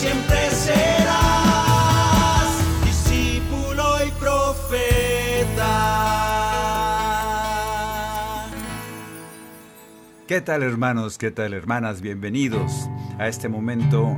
[0.00, 1.84] siempre serás
[2.86, 5.66] discípulo y profeta.
[10.26, 11.18] ¿Qué tal hermanos?
[11.18, 12.00] ¿Qué tal hermanas?
[12.00, 14.16] Bienvenidos a este momento,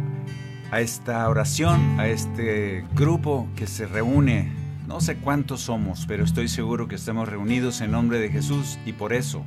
[0.70, 4.52] a esta oración, a este grupo que se reúne.
[4.86, 8.92] No sé cuántos somos, pero estoy seguro que estamos reunidos en nombre de Jesús y
[8.92, 9.44] por eso,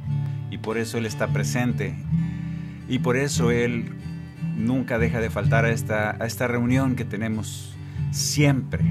[0.52, 1.96] y por eso Él está presente.
[2.90, 3.96] Y por eso Él
[4.56, 7.76] nunca deja de faltar a esta, a esta reunión que tenemos
[8.12, 8.86] siempre.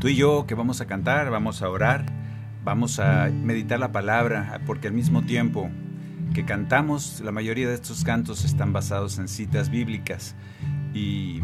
[0.00, 2.04] Tú y yo que vamos a cantar, vamos a orar,
[2.64, 5.70] vamos a meditar la palabra, porque al mismo tiempo
[6.34, 10.34] que cantamos, la mayoría de estos cantos están basados en citas bíblicas.
[10.92, 11.40] Y,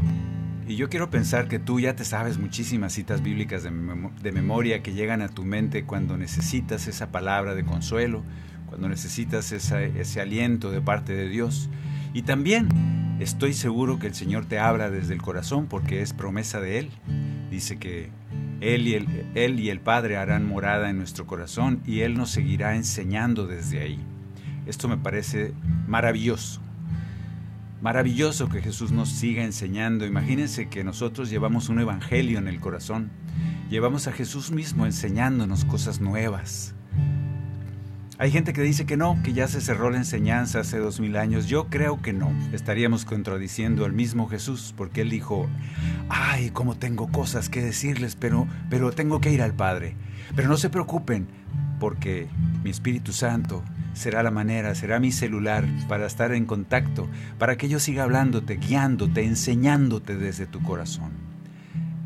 [0.66, 3.70] y yo quiero pensar que tú ya te sabes muchísimas citas bíblicas de,
[4.22, 8.22] de memoria que llegan a tu mente cuando necesitas esa palabra de consuelo,
[8.66, 11.68] cuando necesitas esa- ese aliento de parte de Dios.
[12.12, 12.68] Y también
[13.20, 16.90] estoy seguro que el Señor te habla desde el corazón porque es promesa de Él.
[17.50, 18.10] Dice que
[18.60, 22.30] él y, el, él y el Padre harán morada en nuestro corazón y Él nos
[22.30, 23.98] seguirá enseñando desde ahí.
[24.66, 25.54] Esto me parece
[25.86, 26.60] maravilloso.
[27.80, 30.04] Maravilloso que Jesús nos siga enseñando.
[30.04, 33.10] Imagínense que nosotros llevamos un evangelio en el corazón.
[33.70, 36.74] Llevamos a Jesús mismo enseñándonos cosas nuevas.
[38.20, 41.16] Hay gente que dice que no, que ya se cerró la enseñanza hace dos mil
[41.16, 41.46] años.
[41.46, 42.30] Yo creo que no.
[42.52, 45.48] Estaríamos contradiciendo al mismo Jesús, porque Él dijo,
[46.10, 49.96] ay, cómo tengo cosas que decirles, pero, pero tengo que ir al Padre.
[50.36, 51.28] Pero no se preocupen,
[51.80, 52.28] porque
[52.62, 53.64] mi Espíritu Santo
[53.94, 57.08] será la manera, será mi celular para estar en contacto,
[57.38, 61.29] para que yo siga hablándote, guiándote, enseñándote desde tu corazón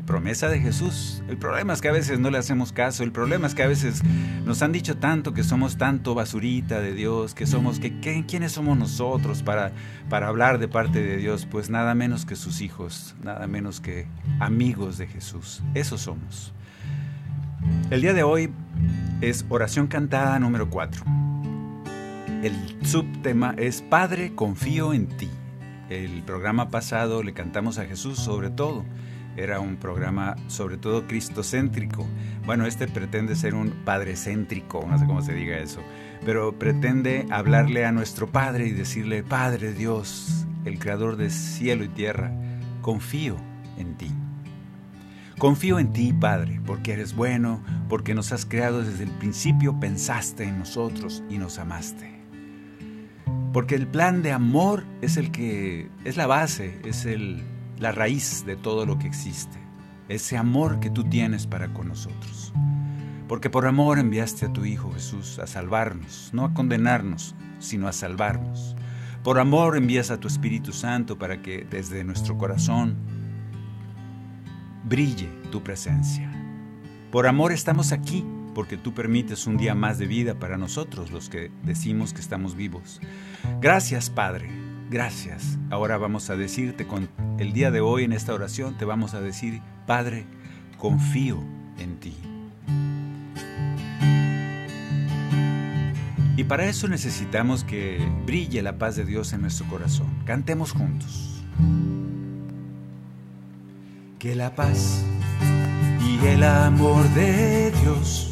[0.05, 1.23] promesa de Jesús.
[1.27, 3.67] El problema es que a veces no le hacemos caso, el problema es que a
[3.67, 4.01] veces
[4.45, 8.77] nos han dicho tanto que somos tanto basurita de Dios, que somos, que, ¿quiénes somos
[8.77, 9.71] nosotros para,
[10.09, 11.47] para hablar de parte de Dios?
[11.49, 14.07] Pues nada menos que sus hijos, nada menos que
[14.39, 15.63] amigos de Jesús.
[15.73, 16.53] Eso somos.
[17.89, 18.51] El día de hoy
[19.21, 21.03] es oración cantada número 4.
[22.43, 25.29] El subtema es Padre, confío en ti.
[25.89, 28.85] El programa pasado le cantamos a Jesús sobre todo.
[29.37, 32.07] Era un programa sobre todo cristocéntrico.
[32.45, 35.81] Bueno, este pretende ser un padrecéntrico, no sé cómo se diga eso,
[36.25, 41.89] pero pretende hablarle a nuestro Padre y decirle, Padre Dios, el creador de cielo y
[41.89, 42.31] tierra,
[42.81, 43.37] confío
[43.77, 44.11] en ti.
[45.37, 50.45] Confío en ti, Padre, porque eres bueno, porque nos has creado desde el principio, pensaste
[50.45, 52.15] en nosotros y nos amaste.
[53.51, 57.43] Porque el plan de amor es el que es la base, es el,
[57.79, 59.57] la raíz de todo lo que existe.
[60.07, 62.53] Ese amor que tú tienes para con nosotros.
[63.27, 67.93] Porque por amor enviaste a tu Hijo Jesús a salvarnos, no a condenarnos, sino a
[67.93, 68.75] salvarnos.
[69.23, 72.95] Por amor envías a tu Espíritu Santo para que desde nuestro corazón
[74.83, 76.31] brille tu presencia.
[77.11, 81.29] Por amor estamos aquí, porque tú permites un día más de vida para nosotros, los
[81.29, 83.01] que decimos que estamos vivos.
[83.59, 84.49] Gracias, Padre,
[84.95, 85.57] gracias.
[85.71, 89.19] Ahora vamos a decirte con el día de hoy en esta oración, te vamos a
[89.19, 90.25] decir, Padre,
[90.77, 91.43] confío
[91.77, 92.15] en ti.
[96.37, 100.07] Y para eso necesitamos que brille la paz de Dios en nuestro corazón.
[100.23, 101.43] Cantemos juntos.
[104.17, 105.03] Que la paz
[105.99, 108.31] y el amor de Dios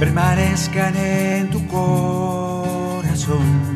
[0.00, 3.75] permanezcan en tu corazón.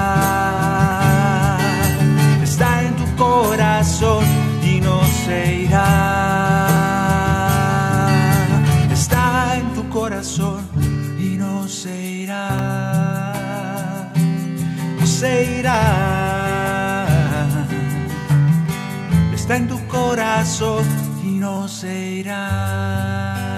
[19.53, 20.85] En tu corazón
[21.25, 23.51] y no se irá.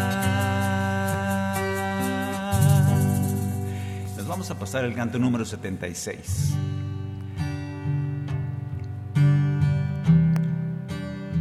[4.18, 6.56] Nos vamos a pasar el canto número 76.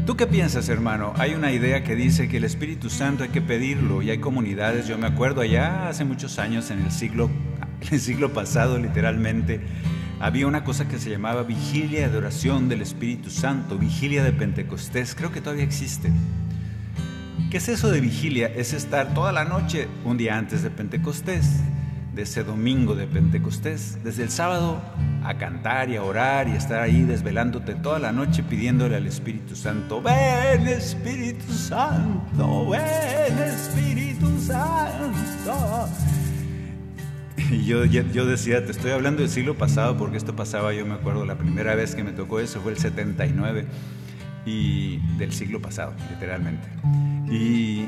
[0.04, 1.14] ¿Tú qué piensas, hermano?
[1.16, 4.86] Hay una idea que dice que el Espíritu Santo hay que pedirlo y hay comunidades,
[4.86, 7.30] yo me acuerdo allá hace muchos años en el siglo,
[7.80, 9.62] en el siglo pasado literalmente,
[10.22, 15.16] había una cosa que se llamaba vigilia de oración del Espíritu Santo, vigilia de Pentecostés,
[15.16, 16.12] creo que todavía existe.
[17.50, 18.46] ¿Qué es eso de vigilia?
[18.46, 21.44] Es estar toda la noche, un día antes de Pentecostés,
[22.14, 24.80] de ese domingo de Pentecostés, desde el sábado
[25.24, 29.56] a cantar y a orar y estar ahí desvelándote toda la noche pidiéndole al Espíritu
[29.56, 35.88] Santo, ven Espíritu Santo, ven Espíritu Santo.
[37.50, 40.94] Y yo, yo decía, te estoy hablando del siglo pasado porque esto pasaba, yo me
[40.94, 43.66] acuerdo, la primera vez que me tocó eso fue el 79
[44.46, 46.66] y del siglo pasado, literalmente.
[47.30, 47.86] Y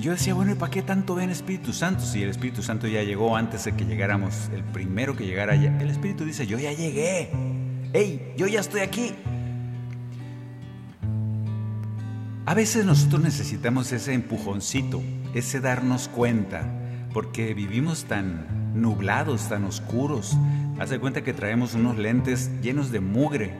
[0.00, 2.04] yo decía, bueno, ¿y para qué tanto ven Espíritu Santo?
[2.04, 5.76] Si el Espíritu Santo ya llegó antes de que llegáramos, el primero que llegara ya.
[5.78, 7.30] El Espíritu dice, yo ya llegué.
[7.92, 9.14] ¡Ey, yo ya estoy aquí!
[12.46, 15.02] A veces nosotros necesitamos ese empujoncito,
[15.32, 16.68] ese darnos cuenta,
[17.14, 20.36] porque vivimos tan nublados, tan oscuros.
[20.78, 23.54] Hace cuenta que traemos unos lentes llenos de mugre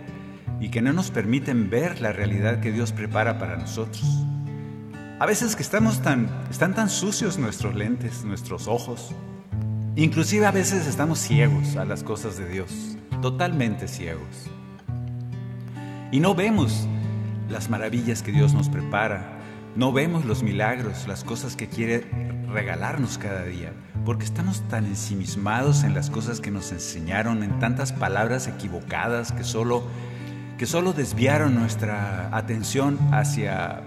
[0.61, 4.05] y que no nos permiten ver la realidad que Dios prepara para nosotros.
[5.21, 9.15] A veces que estamos tan, están tan sucios nuestros lentes, nuestros ojos.
[9.97, 14.51] Inclusive a veces estamos ciegos a las cosas de Dios, totalmente ciegos.
[16.11, 16.89] Y no vemos
[17.49, 19.34] las maravillas que Dios nos prepara,
[19.77, 22.05] no vemos los milagros, las cosas que quiere
[22.49, 23.73] regalarnos cada día,
[24.05, 29.43] porque estamos tan ensimismados en las cosas que nos enseñaron, en tantas palabras equivocadas que
[29.43, 29.85] solo,
[30.59, 33.83] que solo desviaron nuestra atención hacia,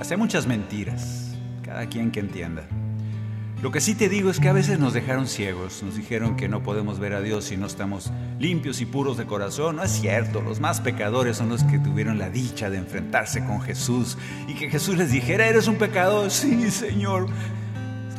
[0.00, 1.34] hacia muchas mentiras,
[1.64, 2.62] cada quien que entienda.
[3.60, 6.48] Lo que sí te digo es que a veces nos dejaron ciegos, nos dijeron que
[6.48, 9.76] no podemos ver a Dios si no estamos limpios y puros de corazón.
[9.76, 13.60] No es cierto, los más pecadores son los que tuvieron la dicha de enfrentarse con
[13.60, 14.16] Jesús
[14.46, 17.26] y que Jesús les dijera, eres un pecador, sí Señor,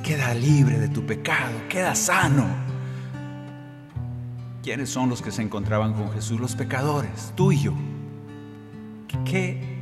[0.03, 2.45] queda libre de tu pecado, queda sano.
[4.61, 6.37] ¿Quiénes son los que se encontraban con Jesús?
[6.37, 7.73] Los pecadores, tú y yo.
[9.23, 9.79] Qué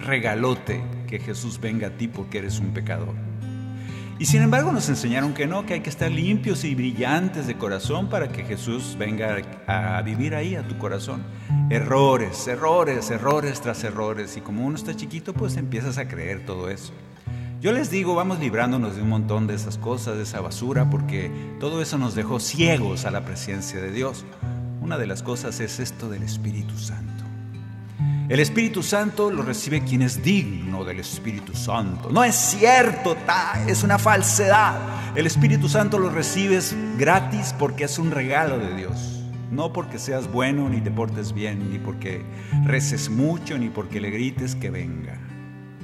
[0.00, 3.27] regalote que Jesús venga a ti porque eres un pecador.
[4.20, 7.56] Y sin embargo nos enseñaron que no, que hay que estar limpios y brillantes de
[7.56, 9.36] corazón para que Jesús venga
[9.68, 11.22] a vivir ahí a tu corazón.
[11.70, 14.36] Errores, errores, errores tras errores.
[14.36, 16.92] Y como uno está chiquito, pues empiezas a creer todo eso.
[17.60, 21.30] Yo les digo, vamos librándonos de un montón de esas cosas, de esa basura, porque
[21.60, 24.24] todo eso nos dejó ciegos a la presencia de Dios.
[24.80, 27.17] Una de las cosas es esto del Espíritu Santo.
[28.28, 32.10] El Espíritu Santo lo recibe quien es digno del Espíritu Santo.
[32.10, 33.16] No es cierto,
[33.66, 35.16] es una falsedad.
[35.16, 39.24] El Espíritu Santo lo recibes gratis porque es un regalo de Dios.
[39.50, 42.22] No porque seas bueno, ni te portes bien, ni porque
[42.66, 45.18] reces mucho, ni porque le grites que venga.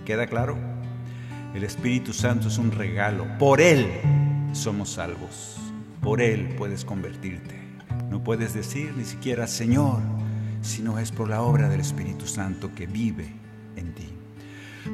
[0.04, 0.58] ¿Queda claro?
[1.54, 3.26] El Espíritu Santo es un regalo.
[3.38, 3.90] Por Él
[4.52, 5.56] somos salvos.
[6.02, 7.58] Por Él puedes convertirte.
[8.10, 10.02] No puedes decir ni siquiera, Señor,
[10.64, 13.28] sino es por la obra del Espíritu Santo que vive
[13.76, 14.08] en ti.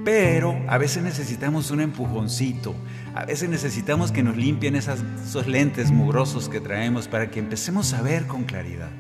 [0.05, 2.75] Pero a veces necesitamos un empujoncito,
[3.15, 7.93] a veces necesitamos que nos limpien esas, esos lentes mugrosos que traemos para que empecemos
[7.93, 8.91] a ver con claridad.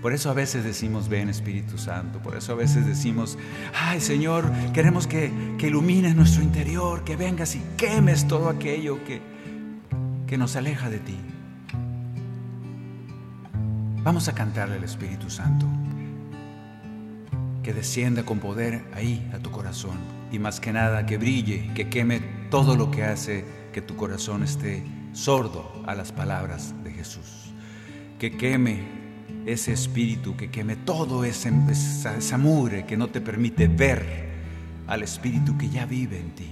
[0.00, 3.38] Por eso a veces decimos, ven Espíritu Santo, por eso a veces decimos,
[3.74, 9.20] ay Señor, queremos que, que ilumines nuestro interior, que vengas y quemes todo aquello que,
[10.28, 11.16] que nos aleja de ti.
[14.06, 15.66] Vamos a cantarle al Espíritu Santo.
[17.64, 19.98] Que descienda con poder ahí a tu corazón.
[20.30, 24.44] Y más que nada, que brille, que queme todo lo que hace que tu corazón
[24.44, 27.52] esté sordo a las palabras de Jesús.
[28.20, 28.78] Que queme
[29.44, 32.38] ese espíritu, que queme todo ese, esa, esa
[32.86, 34.28] que no te permite ver
[34.86, 36.50] al espíritu que ya vive en ti.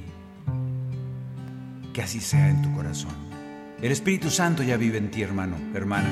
[1.93, 3.24] Que así sea en tu corazón.
[3.83, 6.09] El Espíritu Santo ya vive en ti, hermano, hermana.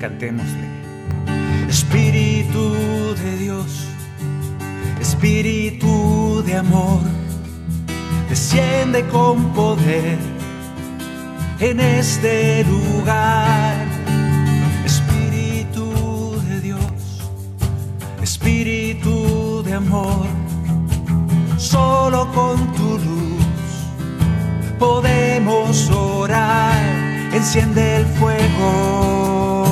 [0.00, 0.66] Cantémosle.
[1.68, 2.74] Espíritu
[3.14, 3.86] de Dios,
[5.00, 7.00] Espíritu de amor,
[8.28, 10.18] desciende con poder
[11.60, 13.86] en este lugar.
[14.84, 16.80] Espíritu de Dios,
[18.22, 20.26] Espíritu de amor,
[21.56, 23.35] solo con tu luz
[24.78, 26.76] podemos orar.
[27.32, 29.62] Enciende el fuego,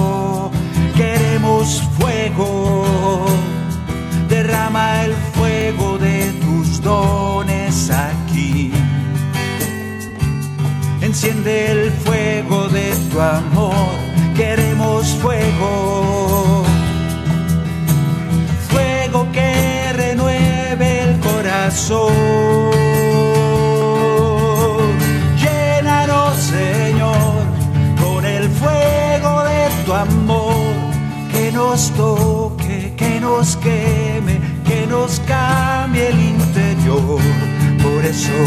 [0.96, 3.24] queremos fuego,
[4.28, 8.72] derrama el fuego de tus dones aquí
[11.14, 13.94] enciende el fuego de tu amor.
[14.34, 16.64] Queremos fuego,
[18.68, 22.83] fuego que renueve el corazón.
[31.64, 34.36] Nos toque, que nos queme,
[34.68, 37.20] que nos cambie el interior.
[37.82, 38.38] Por eso,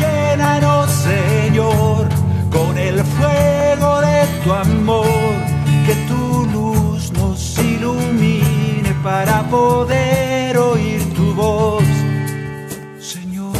[0.00, 2.08] llénanos, Señor,
[2.50, 5.34] con el fuego de tu amor,
[5.86, 6.24] que tu
[6.56, 11.88] luz nos ilumine para poder oír tu voz.
[12.98, 13.52] Señor,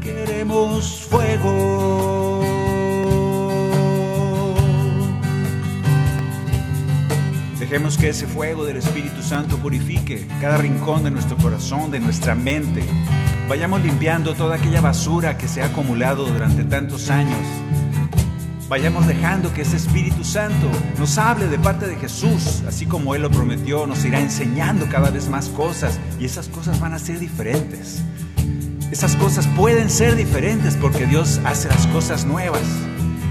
[0.00, 1.77] queremos fuego.
[7.68, 12.34] Dejemos que ese fuego del Espíritu Santo purifique cada rincón de nuestro corazón, de nuestra
[12.34, 12.82] mente.
[13.46, 17.36] Vayamos limpiando toda aquella basura que se ha acumulado durante tantos años.
[18.70, 20.66] Vayamos dejando que ese Espíritu Santo
[20.98, 25.10] nos hable de parte de Jesús, así como Él lo prometió, nos irá enseñando cada
[25.10, 28.02] vez más cosas y esas cosas van a ser diferentes.
[28.90, 32.62] Esas cosas pueden ser diferentes porque Dios hace las cosas nuevas.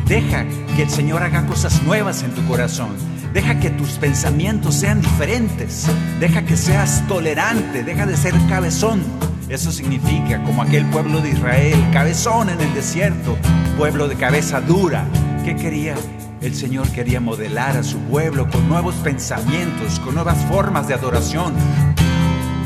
[0.06, 3.16] Deja que el Señor haga cosas nuevas en tu corazón.
[3.34, 5.88] Deja que tus pensamientos sean diferentes.
[6.19, 7.84] Deja que seas tolerante.
[7.84, 9.01] Deja de ser cabezón.
[9.50, 13.38] Eso significa como aquel pueblo de Israel, cabezón en el desierto,
[13.77, 15.05] pueblo de cabeza dura.
[15.46, 15.96] ¿Qué quería?
[16.41, 21.53] El Señor quería modelar a su pueblo con nuevos pensamientos, con nuevas formas de adoración.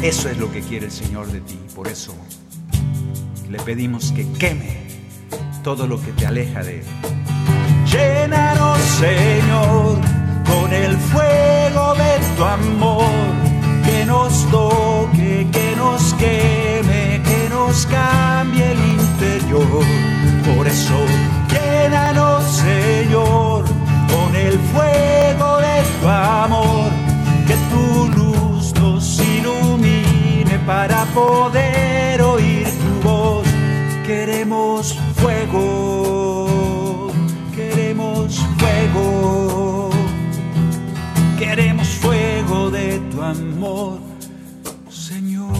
[0.01, 1.59] Eso es lo que quiere el Señor de ti.
[1.75, 2.15] Por eso
[3.47, 4.81] le pedimos que queme
[5.63, 6.85] todo lo que te aleja de Él.
[7.85, 9.99] Llénanos, Señor,
[10.45, 13.03] con el fuego de tu amor,
[13.85, 19.85] que nos toque, que nos queme, que nos cambie el interior.
[20.55, 20.97] Por eso,
[21.49, 23.65] llénanos, Señor,
[24.13, 26.91] con el fuego de tu amor,
[27.47, 33.47] que tu luz nos ilumine para poder oír tu voz.
[34.05, 37.11] Queremos fuego,
[37.55, 39.40] queremos fuego,
[43.23, 43.99] amor,
[44.89, 45.51] Señor.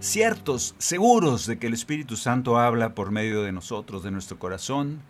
[0.00, 5.00] Ciertos, seguros de que el Espíritu Santo habla por medio de nosotros, de nuestro corazón,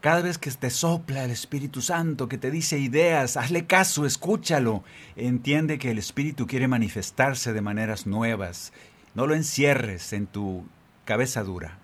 [0.00, 4.84] cada vez que te sopla el Espíritu Santo, que te dice ideas, hazle caso, escúchalo.
[5.16, 8.74] Entiende que el Espíritu quiere manifestarse de maneras nuevas.
[9.14, 10.66] No lo encierres en tu
[11.06, 11.78] cabeza dura.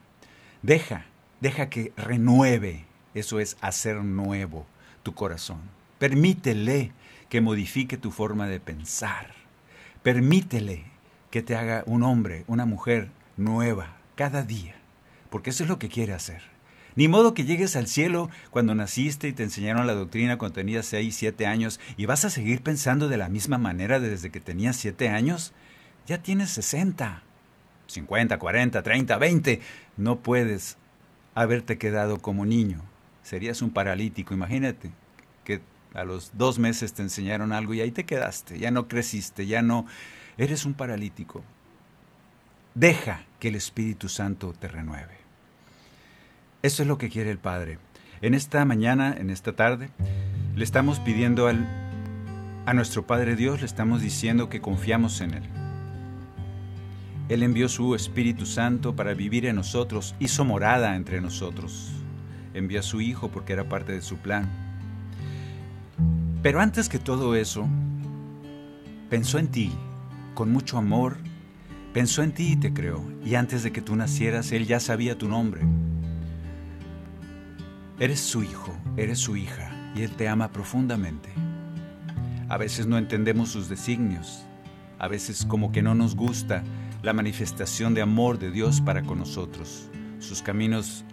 [0.63, 1.07] Deja,
[1.41, 4.67] deja que renueve, eso es hacer nuevo
[5.03, 5.61] tu corazón.
[5.99, 6.93] Permítele
[7.31, 9.33] que modifique tu forma de pensar.
[10.03, 10.85] Permítele
[11.31, 14.75] que te haga un hombre, una mujer nueva cada día,
[15.31, 16.43] porque eso es lo que quiere hacer.
[16.95, 20.85] Ni modo que llegues al cielo cuando naciste y te enseñaron la doctrina cuando tenías
[20.87, 24.77] 6, 7 años y vas a seguir pensando de la misma manera desde que tenías
[24.77, 25.53] 7 años.
[26.07, 27.23] Ya tienes 60,
[27.91, 29.61] 50, 40, 30, 20.
[29.97, 30.79] No puedes
[31.35, 32.83] haberte quedado como niño.
[33.23, 34.35] Serías un paralítico.
[34.35, 34.91] Imagínate
[35.45, 35.61] que
[35.95, 38.59] a los dos meses te enseñaron algo y ahí te quedaste.
[38.59, 39.87] Ya no creciste, ya no...
[40.39, 41.43] Eres un paralítico.
[42.75, 45.19] Deja que el Espíritu Santo te renueve.
[46.63, 47.79] Eso es lo que quiere el Padre.
[48.23, 49.91] En esta mañana, en esta tarde,
[50.55, 51.67] le estamos pidiendo al,
[52.67, 55.60] a nuestro Padre Dios, le estamos diciendo que confiamos en Él.
[57.31, 61.93] Él envió su Espíritu Santo para vivir en nosotros, hizo morada entre nosotros.
[62.55, 64.51] Envió a su Hijo porque era parte de su plan.
[66.43, 67.69] Pero antes que todo eso,
[69.09, 69.71] pensó en ti
[70.35, 71.19] con mucho amor,
[71.93, 73.01] pensó en ti y te creó.
[73.25, 75.61] Y antes de que tú nacieras, Él ya sabía tu nombre.
[78.01, 81.29] Eres su hijo, eres su hija, y Él te ama profundamente.
[82.49, 84.45] A veces no entendemos sus designios,
[84.99, 86.65] a veces como que no nos gusta
[87.03, 89.89] la manifestación de amor de Dios para con nosotros.
[90.19, 91.05] Sus caminos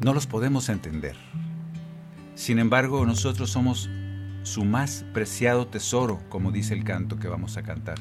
[0.00, 1.16] no los podemos entender.
[2.34, 3.88] Sin embargo, nosotros somos
[4.42, 7.98] su más preciado tesoro, como dice el canto que vamos a cantar.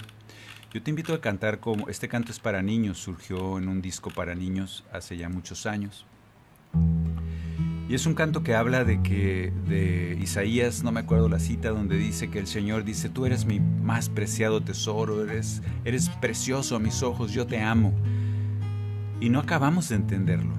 [0.73, 4.09] Yo te invito a cantar como este canto es para niños, surgió en un disco
[4.09, 6.05] para niños hace ya muchos años.
[7.89, 11.69] Y es un canto que habla de que de Isaías, no me acuerdo la cita
[11.69, 16.75] donde dice que el Señor dice, "Tú eres mi más preciado tesoro, eres eres precioso
[16.75, 17.93] a mis ojos, yo te amo."
[19.21, 20.53] Y no acabamos de entenderlo.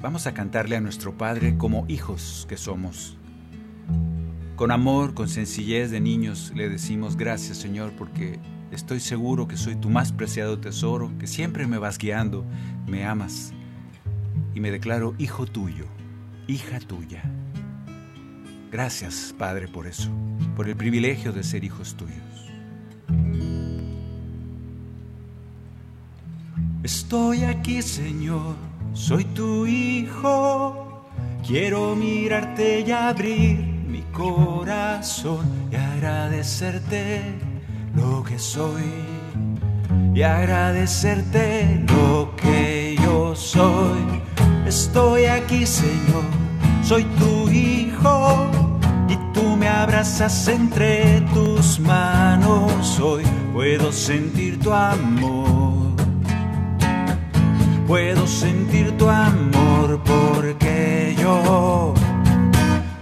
[0.00, 3.18] Vamos a cantarle a nuestro Padre como hijos que somos.
[4.56, 8.38] Con amor, con sencillez de niños le decimos gracias Señor porque
[8.70, 12.46] estoy seguro que soy tu más preciado tesoro, que siempre me vas guiando,
[12.86, 13.52] me amas
[14.54, 15.86] y me declaro hijo tuyo,
[16.46, 17.22] hija tuya.
[18.70, 20.10] Gracias Padre por eso,
[20.56, 22.50] por el privilegio de ser hijos tuyos.
[26.82, 28.56] Estoy aquí Señor,
[28.92, 31.04] soy tu hijo,
[31.46, 37.22] quiero mirarte y abrir mi corazón y agradecerte
[37.94, 38.84] lo que soy
[40.14, 44.29] y agradecerte lo que yo soy.
[44.70, 46.22] Estoy aquí, Señor,
[46.84, 48.48] soy tu hijo
[49.08, 53.00] y tú me abrazas entre tus manos.
[53.00, 55.96] Hoy puedo sentir tu amor.
[57.88, 61.92] Puedo sentir tu amor porque yo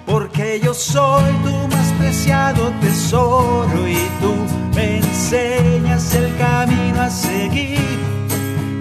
[0.07, 4.33] porque yo soy tu más preciado tesoro y tú
[4.75, 7.99] me enseñas el camino a seguir,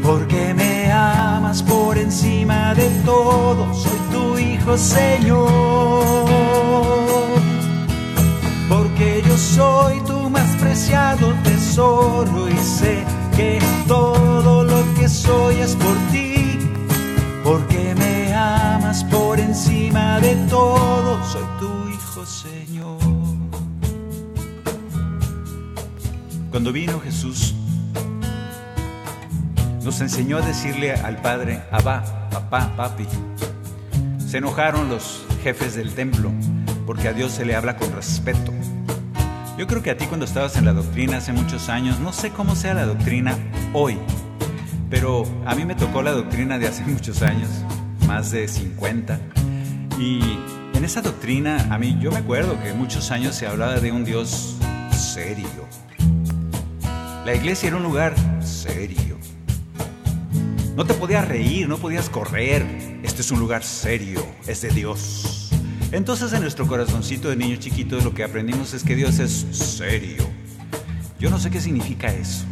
[0.01, 6.25] porque me amas por encima de todo, soy tu hijo Señor,
[8.69, 13.03] porque yo soy tu más preciado tesoro y sé
[13.35, 16.59] que todo lo que soy es por ti,
[17.43, 22.97] porque me amas por encima de todo, soy tu hijo Señor.
[26.51, 27.53] Cuando vino Jesús,
[29.87, 33.05] nos enseñó a decirle al Padre, Abba, papá, papi.
[34.17, 36.29] Se enojaron los jefes del templo
[36.85, 38.51] porque a Dios se le habla con respeto.
[39.57, 42.31] Yo creo que a ti cuando estabas en la doctrina hace muchos años, no sé
[42.31, 43.37] cómo sea la doctrina
[43.71, 43.97] hoy,
[44.89, 47.47] pero a mí me tocó la doctrina de hace muchos años,
[48.07, 49.17] más de 50.
[49.97, 50.19] Y
[50.73, 54.03] en esa doctrina, a mí yo me acuerdo que muchos años se hablaba de un
[54.03, 54.57] Dios
[54.91, 55.47] serio.
[57.25, 59.16] La iglesia era un lugar serio.
[60.77, 62.63] No te podías reír, no podías correr.
[63.01, 65.49] Este es un lugar serio, es de Dios.
[65.91, 70.23] Entonces en nuestro corazoncito de niño chiquito lo que aprendimos es que Dios es serio.
[71.19, 72.45] Yo no sé qué significa eso.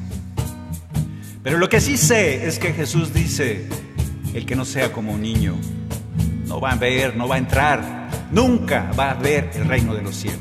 [1.43, 3.69] Pero lo que sí sé es que Jesús dice,
[4.33, 5.55] el que no sea como un niño,
[6.47, 10.01] no va a ver, no va a entrar, nunca va a ver el reino de
[10.01, 10.39] los cielos.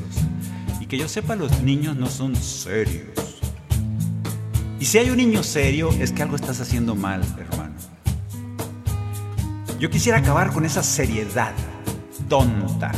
[0.79, 3.37] Y que yo sepa, los niños no son serios.
[4.79, 7.64] Y si hay un niño serio, es que algo estás haciendo mal, hermano.
[9.79, 11.53] Yo quisiera acabar con esa seriedad
[12.29, 12.91] tonta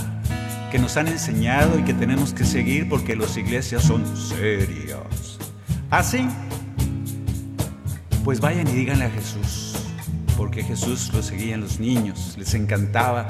[0.72, 5.40] que nos han enseñado y que tenemos que seguir porque las iglesias son serias.
[5.90, 6.28] ¿Así?
[8.28, 9.72] pues vayan y díganle a Jesús,
[10.36, 13.26] porque Jesús lo seguían los niños, les encantaba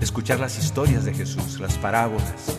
[0.00, 2.58] escuchar las historias de Jesús, las parábolas.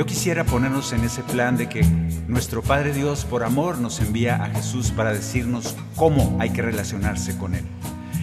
[0.00, 1.82] Yo quisiera ponernos en ese plan de que
[2.26, 7.36] nuestro Padre Dios por amor nos envía a Jesús para decirnos cómo hay que relacionarse
[7.36, 7.66] con Él.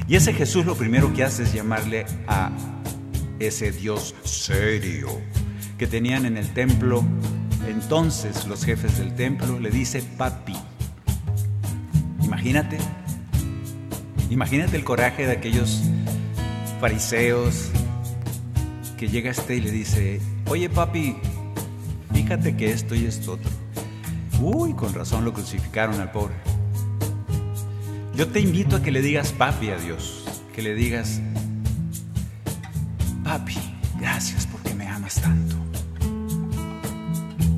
[0.08, 2.50] Y ese Jesús lo primero que hace es llamarle a
[3.38, 5.22] ese Dios serio
[5.78, 7.04] que tenían en el templo.
[7.68, 10.56] Entonces los jefes del templo le dice papi.
[12.24, 12.80] Imagínate,
[14.32, 15.84] imagínate el coraje de aquellos
[16.82, 17.70] fariseos
[18.98, 21.16] que llega este y le dice, oye papi,
[22.14, 23.52] fíjate que esto y esto otro.
[24.42, 26.36] Uy, con razón lo crucificaron al pobre.
[28.16, 31.22] Yo te invito a que le digas papi a Dios, que le digas,
[33.24, 33.56] papi,
[34.00, 35.56] gracias porque me amas tanto.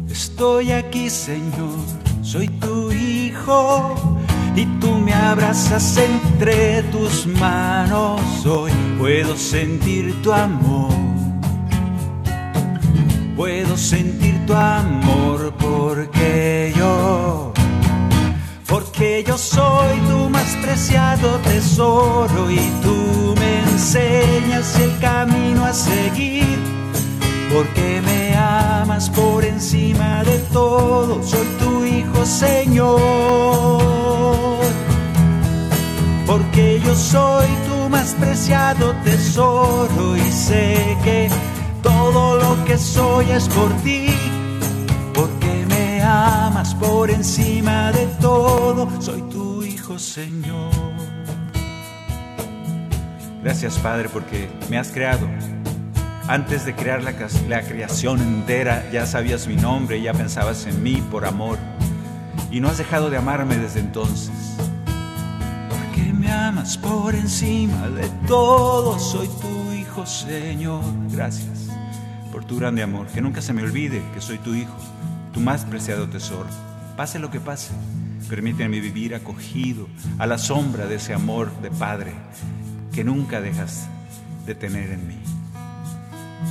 [0.09, 1.77] Estoy aquí, Señor,
[2.21, 3.95] soy tu hijo
[4.55, 8.21] y tú me abrazas entre tus manos.
[8.45, 10.93] Hoy puedo sentir tu amor,
[13.35, 17.53] puedo sentir tu amor porque yo,
[18.67, 26.57] porque yo soy tu más preciado tesoro y tú me enseñas el camino a seguir
[27.53, 32.99] porque me amas por encima de todo, soy tu hijo Señor,
[36.25, 41.29] porque yo soy tu más preciado tesoro y sé que
[41.83, 44.07] todo lo que soy es por ti,
[46.01, 50.71] amas por encima de todo, soy tu hijo Señor.
[53.43, 55.27] Gracias Padre porque me has creado
[56.29, 57.13] antes de crear la,
[57.63, 61.57] creación entera, ya sabías mi nombre, ya pensabas en mí por amor.
[62.51, 64.55] Y no has dejado de amarme desde entonces.
[65.67, 70.83] Porque me amas por encima de todo, soy tu hijo, Señor.
[71.09, 71.69] Gracias
[72.31, 73.07] por tu grande amor.
[73.07, 74.77] Que nunca se me olvide que soy tu hijo,
[75.33, 76.49] tu más preciado tesoro.
[76.97, 77.71] Pase lo que pase,
[78.27, 79.87] permíteme vivir acogido
[80.17, 82.13] a la sombra de ese amor de Padre
[82.93, 83.87] que nunca dejas
[84.45, 85.17] de tener en mí.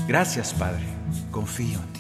[0.07, 0.85] Gracias, Padre.
[1.31, 1.99] Confío en ti.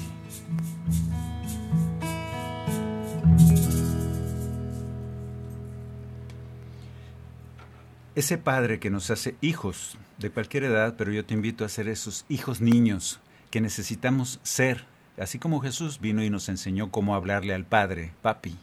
[8.14, 11.86] Ese Padre que nos hace hijos de cualquier edad, pero yo te invito a ser
[11.86, 14.86] esos hijos niños que necesitamos ser,
[15.20, 18.57] así como Jesús vino y nos enseñó cómo hablarle al Padre, papi,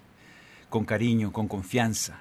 [0.69, 2.19] con cariño, con confianza.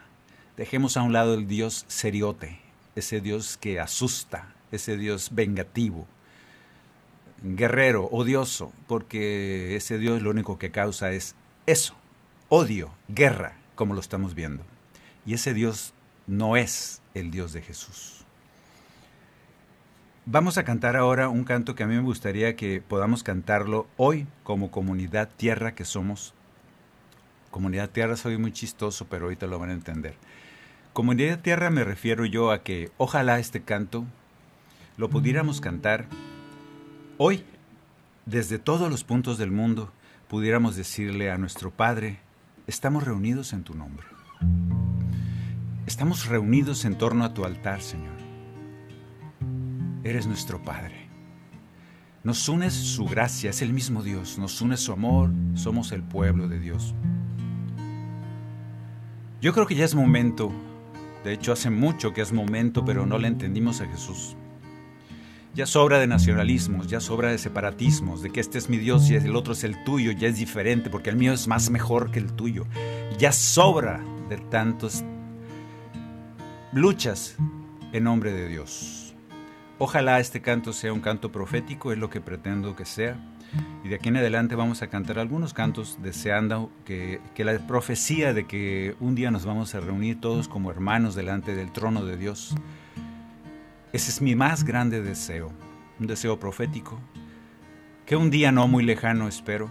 [0.57, 2.61] Dejemos a un lado el Dios seriote,
[2.95, 6.07] ese Dios que asusta, ese Dios vengativo,
[7.43, 11.35] guerrero, odioso, porque ese Dios lo único que causa es
[11.67, 11.95] eso,
[12.49, 14.63] odio, guerra, como lo estamos viendo.
[15.27, 15.95] Y ese Dios
[16.27, 18.14] no es el Dios de Jesús.
[20.27, 24.27] Vamos a cantar ahora un canto que a mí me gustaría que podamos cantarlo hoy
[24.43, 26.35] como comunidad tierra que somos.
[27.51, 30.15] Comunidad tierra soy muy chistoso, pero ahorita lo van a entender.
[30.93, 34.05] Comunidad tierra me refiero yo a que ojalá este canto
[34.97, 36.07] lo pudiéramos cantar
[37.17, 37.45] Hoy,
[38.27, 39.93] desde todos los puntos del mundo,
[40.27, 42.19] pudiéramos decirle a nuestro Padre,
[42.67, 44.05] estamos reunidos en tu nombre.
[45.87, 48.14] Estamos reunidos en torno a tu altar, Señor.
[50.05, 51.09] Eres nuestro Padre.
[52.25, 56.47] Nos une su gracia, es el mismo Dios, nos une su amor, somos el pueblo
[56.47, 56.95] de Dios.
[59.41, 60.53] Yo creo que ya es momento,
[61.25, 64.37] de hecho hace mucho que es momento, pero no le entendimos a Jesús.
[65.55, 69.15] Ya sobra de nacionalismos, ya sobra de separatismos, de que este es mi Dios y
[69.15, 72.19] el otro es el tuyo, ya es diferente porque el mío es más mejor que
[72.19, 72.67] el tuyo.
[73.19, 75.03] Ya sobra de tantas
[76.73, 77.37] luchas
[77.93, 79.04] en nombre de Dios.
[79.79, 83.17] Ojalá este canto sea un canto profético, es lo que pretendo que sea.
[83.85, 88.33] Y de aquí en adelante vamos a cantar algunos cantos deseando que, que, la profecía
[88.33, 92.17] de que un día nos vamos a reunir todos como hermanos delante del trono de
[92.17, 92.55] Dios
[93.95, 95.53] ese es mi más grande deseo,
[96.01, 96.99] un deseo profético,
[98.07, 99.71] que un día no muy lejano espero,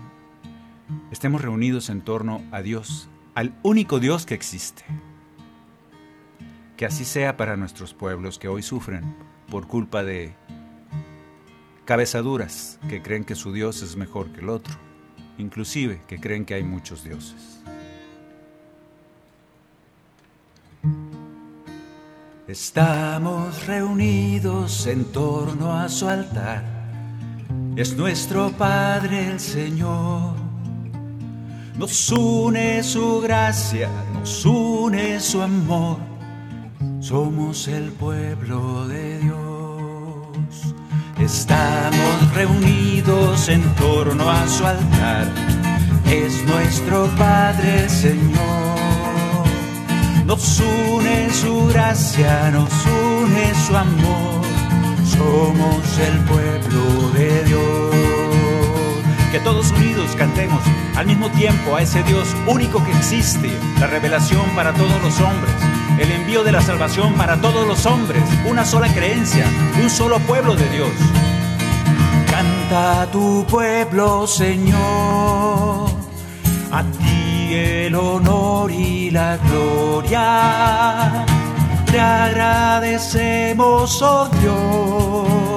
[1.12, 4.86] estemos reunidos en torno a Dios, al único Dios que existe.
[6.78, 9.14] Que así sea para nuestros pueblos que hoy sufren
[9.54, 10.34] por culpa de
[11.86, 14.74] cabezaduras que creen que su Dios es mejor que el otro,
[15.38, 17.62] inclusive que creen que hay muchos dioses.
[22.48, 26.64] Estamos reunidos en torno a su altar.
[27.76, 30.34] Es nuestro Padre el Señor.
[31.78, 36.13] Nos une su gracia, nos une su amor.
[37.00, 40.76] Somos el pueblo de Dios.
[41.20, 45.28] Estamos reunidos en torno a su altar.
[46.06, 48.74] Es nuestro Padre Señor
[50.26, 54.42] nos une su gracia, nos une su amor.
[55.06, 58.13] Somos el pueblo de Dios.
[59.44, 60.64] Todos unidos cantemos
[60.96, 65.54] al mismo tiempo a ese Dios único que existe, la revelación para todos los hombres,
[66.00, 69.46] el envío de la salvación para todos los hombres, una sola creencia,
[69.82, 70.92] un solo pueblo de Dios.
[72.32, 75.90] Canta tu pueblo, Señor,
[76.72, 81.26] a ti el honor y la gloria.
[81.92, 85.53] Te agradecemos, oh Dios,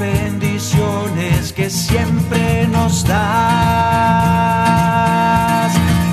[0.00, 3.20] bendiciones que siempre nos das.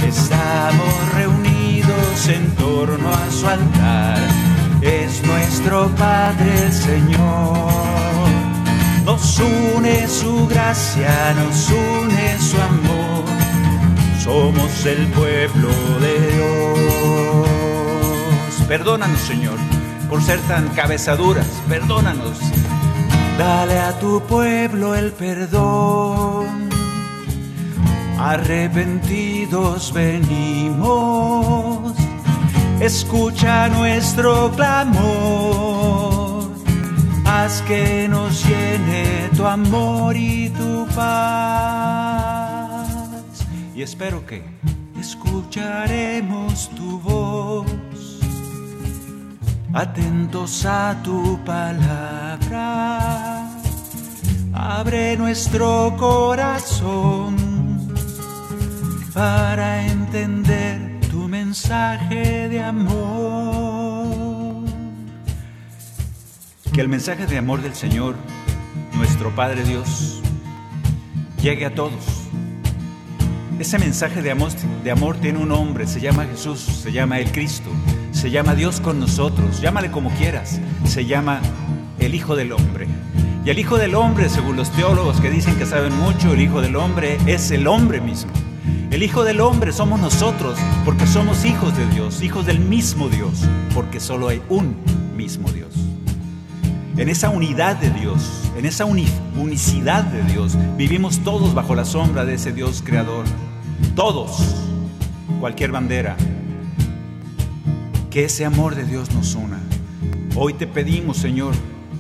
[0.05, 4.19] Estamos reunidos en torno a su altar,
[4.81, 8.27] es nuestro Padre Señor.
[9.05, 13.37] Nos une su gracia, nos une su amor
[14.27, 15.69] somos el pueblo
[16.01, 17.47] de Dios.
[18.67, 19.57] Perdónanos, Señor,
[20.09, 21.47] por ser tan cabezaduras.
[21.69, 22.37] Perdónanos.
[23.37, 26.69] Dale a tu pueblo el perdón.
[28.17, 31.93] Arrepentidos venimos.
[32.79, 36.49] Escucha nuestro clamor.
[37.25, 42.87] Haz que nos llene tu amor y tu paz.
[43.75, 44.43] Y espero que
[44.99, 47.67] escucharemos tu voz
[49.73, 52.99] atentos a tu palabra.
[54.53, 57.35] Abre nuestro corazón
[59.13, 64.07] para entender tu mensaje de amor.
[66.73, 68.15] Que el mensaje de amor del Señor,
[68.93, 70.21] nuestro Padre Dios,
[71.41, 72.23] llegue a todos.
[73.59, 74.51] Ese mensaje de amor,
[74.83, 77.71] de amor tiene un nombre, se llama Jesús, se llama el Cristo
[78.17, 81.39] se llama Dios con nosotros, llámale como quieras, se llama
[81.99, 82.87] el Hijo del Hombre.
[83.45, 86.59] Y el Hijo del Hombre, según los teólogos que dicen que saben mucho, el Hijo
[86.59, 88.31] del Hombre es el hombre mismo.
[88.89, 93.43] El Hijo del Hombre somos nosotros porque somos hijos de Dios, hijos del mismo Dios,
[93.75, 94.75] porque solo hay un
[95.15, 95.75] mismo Dios.
[96.97, 102.25] En esa unidad de Dios, en esa unicidad de Dios, vivimos todos bajo la sombra
[102.25, 103.25] de ese Dios creador.
[103.95, 104.41] Todos,
[105.39, 106.17] cualquier bandera,
[108.09, 109.59] que ese amor de Dios nos una.
[110.35, 111.53] Hoy te pedimos, Señor,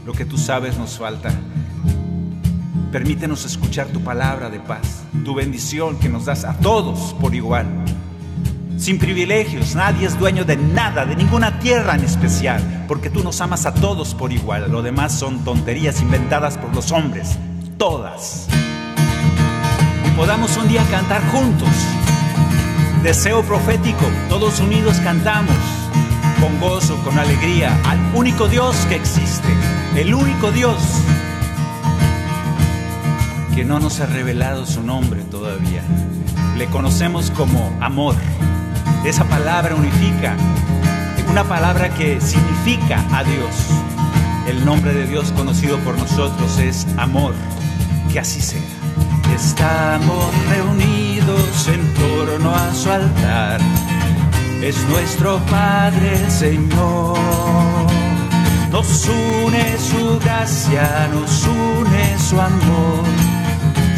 [0.05, 1.31] lo que tú sabes nos falta.
[2.91, 7.65] Permítenos escuchar tu palabra de paz, tu bendición que nos das a todos por igual.
[8.77, 13.41] Sin privilegios, nadie es dueño de nada, de ninguna tierra en especial, porque tú nos
[13.41, 14.71] amas a todos por igual.
[14.71, 17.37] Lo demás son tonterías inventadas por los hombres,
[17.77, 18.47] todas.
[20.07, 21.69] Y podamos un día cantar juntos.
[23.03, 25.55] Deseo profético, todos unidos cantamos
[26.39, 29.47] con gozo, con alegría, al único Dios que existe,
[29.95, 30.77] el único Dios
[33.55, 35.81] que no nos ha revelado su nombre todavía.
[36.57, 38.15] Le conocemos como amor.
[39.03, 40.35] Esa palabra unifica,
[41.29, 43.55] una palabra que significa a Dios.
[44.47, 47.33] El nombre de Dios conocido por nosotros es amor.
[48.11, 48.61] Que así sea.
[49.35, 53.59] Estamos reunidos en torno a su altar
[54.61, 57.17] es nuestro Padre Señor.
[58.71, 63.03] Nos une su gracia, nos une su amor.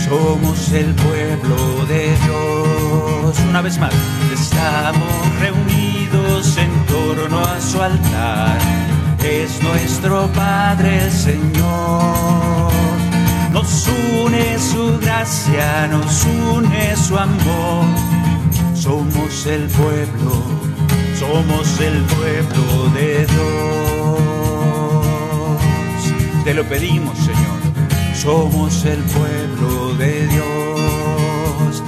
[0.08, 3.39] Somos el pueblo de Dios.
[3.50, 3.93] Una vez más,
[4.34, 8.58] estamos reunidos en torno a su altar.
[9.24, 12.72] Es nuestro Padre Señor.
[13.52, 18.29] Nos une su gracia, nos une su amor
[18.80, 20.32] somos el pueblo,
[21.20, 24.20] somos el pueblo de Dios.
[26.46, 27.60] Te lo pedimos, Señor.
[28.15, 31.84] Somos el pueblo de Dios.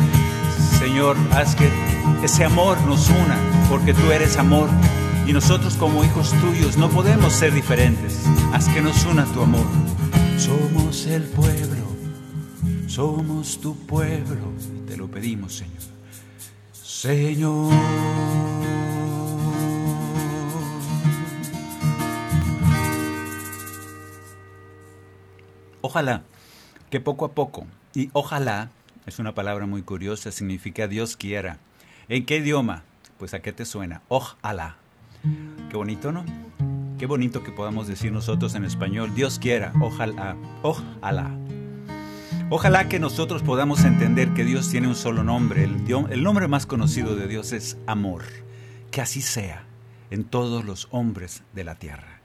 [0.80, 1.70] Señor, haz que
[2.24, 3.38] ese amor nos una,
[3.70, 4.70] porque tú eres amor.
[5.26, 8.20] Y nosotros como hijos tuyos no podemos ser diferentes.
[8.54, 9.66] Haz que nos una tu amor.
[10.38, 11.86] Somos el pueblo,
[12.88, 14.52] somos tu pueblo.
[14.88, 16.01] Te lo pedimos, Señor.
[17.02, 17.74] Señor.
[25.82, 26.22] Ojalá
[26.92, 28.70] que poco a poco, y ojalá
[29.08, 31.58] es una palabra muy curiosa, significa Dios quiera.
[32.08, 32.84] ¿En qué idioma?
[33.18, 34.04] Pues a qué te suena.
[34.08, 34.76] Ojalá.
[35.72, 36.24] Qué bonito, ¿no?
[37.00, 41.36] Qué bonito que podamos decir nosotros en español, Dios quiera, ojalá, ojalá.
[42.54, 45.64] Ojalá que nosotros podamos entender que Dios tiene un solo nombre.
[45.64, 48.24] El, nombre más conocido de Dios es amor.
[48.92, 49.64] Que así sea
[50.10, 52.20] en todos los hombres de la tierra.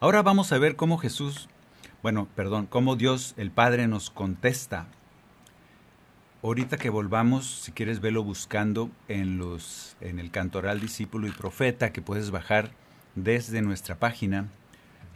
[0.00, 1.48] Ahora vamos a ver cómo Jesús,
[2.02, 4.88] bueno, perdón, cómo Dios el Padre nos contesta.
[6.42, 11.92] Ahorita que volvamos, si quieres verlo buscando en los en el Cantoral Discípulo y Profeta
[11.92, 12.72] que puedes bajar
[13.14, 14.48] desde nuestra página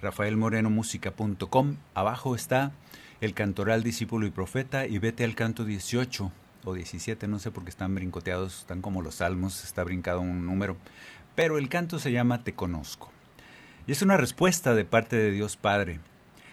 [0.01, 1.77] rafaelmorenomusica.com.
[1.95, 2.71] Abajo está
[3.21, 6.33] el cantoral discípulo y profeta y vete al canto 18
[6.65, 10.45] o 17, no sé por qué están brincoteados, están como los salmos, está brincado un
[10.45, 10.77] número,
[11.35, 13.11] pero el canto se llama Te conozco.
[13.87, 16.01] Y es una respuesta de parte de Dios Padre.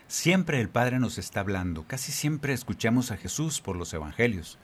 [0.07, 4.59] Siempre el Padre nos está hablando, casi siempre escuchamos a Jesús por los evangelios.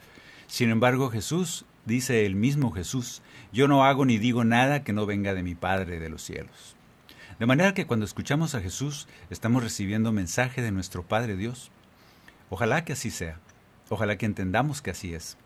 [0.46, 5.06] Sin embargo, Jesús, dice el mismo Jesús, yo no hago ni digo nada que no
[5.06, 6.76] venga de mi Padre de los cielos.
[7.40, 11.72] De manera que cuando escuchamos a Jesús, estamos recibiendo mensaje de nuestro Padre Dios.
[12.50, 13.40] Ojalá que así sea.
[13.90, 15.38] Ojalá que entendamos que así es.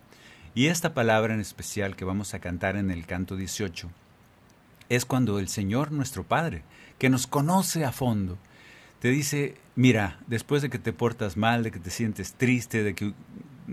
[0.55, 3.89] Y esta palabra en especial que vamos a cantar en el canto 18
[4.89, 6.63] es cuando el Señor nuestro Padre,
[6.99, 8.37] que nos conoce a fondo,
[8.99, 12.93] te dice, mira, después de que te portas mal, de que te sientes triste, de
[12.93, 13.13] que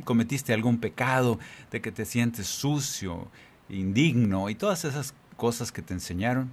[0.04, 1.38] cometiste algún pecado,
[1.70, 3.28] de que te sientes sucio,
[3.68, 6.50] indigno y todas esas cosas que te enseñaron,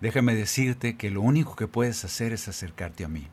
[0.00, 3.26] déjame decirte que lo único que puedes hacer es acercarte a mí.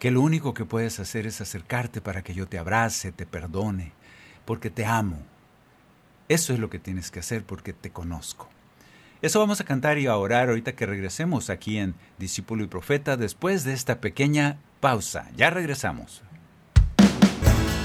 [0.00, 3.92] Que lo único que puedes hacer es acercarte para que yo te abrace, te perdone,
[4.46, 5.18] porque te amo.
[6.26, 8.48] Eso es lo que tienes que hacer porque te conozco.
[9.20, 13.18] Eso vamos a cantar y a orar ahorita que regresemos aquí en Discípulo y Profeta
[13.18, 15.28] después de esta pequeña pausa.
[15.36, 16.22] Ya regresamos.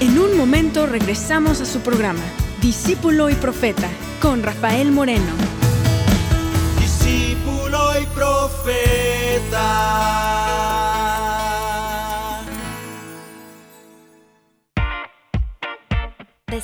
[0.00, 2.24] En un momento regresamos a su programa,
[2.62, 3.90] Discípulo y Profeta,
[4.22, 5.34] con Rafael Moreno.
[6.80, 9.56] Discípulo y Profeta.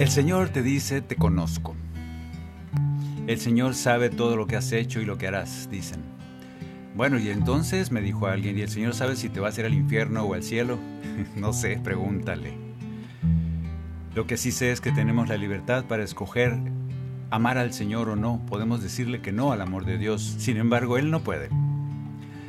[0.00, 1.76] El Señor te dice, te conozco.
[3.26, 6.00] El Señor sabe todo lo que has hecho y lo que harás, dicen.
[6.96, 9.66] Bueno, y entonces me dijo alguien, ¿y el Señor sabe si te vas a ir
[9.66, 10.78] al infierno o al cielo?
[11.36, 12.54] no sé, pregúntale.
[14.14, 16.56] Lo que sí sé es que tenemos la libertad para escoger
[17.28, 18.40] amar al Señor o no.
[18.48, 20.22] Podemos decirle que no al amor de Dios.
[20.38, 21.50] Sin embargo, Él no puede.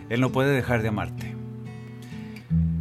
[0.07, 1.35] Él no puede dejar de amarte.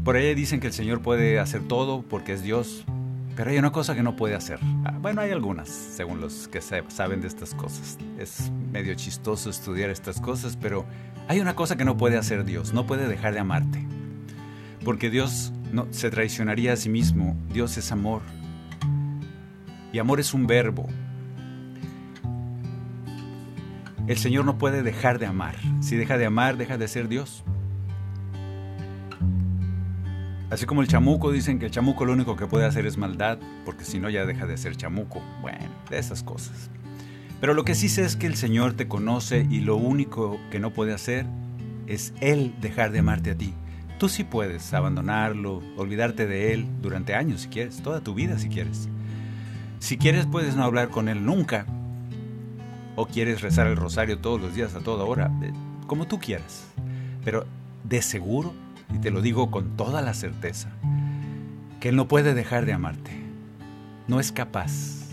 [0.05, 2.87] Por ahí dicen que el Señor puede hacer todo porque es Dios,
[3.41, 4.59] pero hay una cosa que no puede hacer.
[4.85, 7.97] Ah, Bueno, hay algunas, según los que sa- saben de estas cosas.
[8.19, 10.85] Es medio chistoso estudiar estas cosas, pero
[11.27, 12.75] hay una cosa que no puede hacer Dios.
[12.75, 13.83] No puede dejar de amarte.
[14.85, 15.55] Porque Dios
[15.91, 17.35] se traicionaría a sí mismo.
[17.51, 18.21] Dios es amor.
[19.91, 20.87] Y amor es un verbo.
[24.07, 25.55] El Señor no puede dejar de amar.
[25.81, 27.43] Si deja de amar, deja de ser Dios.
[30.51, 33.39] Así como el chamuco, dicen que el chamuco lo único que puede hacer es maldad,
[33.65, 35.23] porque si no ya deja de ser chamuco.
[35.41, 36.71] Bueno, de esas cosas.
[37.41, 40.59] Pero lo que sí sé es que el Señor te conoce y lo único que
[40.59, 41.27] no puede hacer
[41.87, 43.55] es Él dejar de amarte a ti.
[43.99, 48.49] Tú sí puedes abandonarlo, olvidarte de Él durante años si quieres, toda tu vida si
[48.49, 48.89] quieres.
[49.79, 51.65] Si quieres puedes no hablar con Él nunca,
[52.97, 55.53] o quieres rezar el rosario todos los días a toda hora, eh,
[55.87, 56.67] como tú quieras.
[57.25, 57.47] Pero
[57.85, 58.53] de seguro,
[58.95, 60.71] y te lo digo con toda la certeza,
[61.81, 63.13] que Él no puede dejar de amarte.
[64.09, 65.09] No es capaz.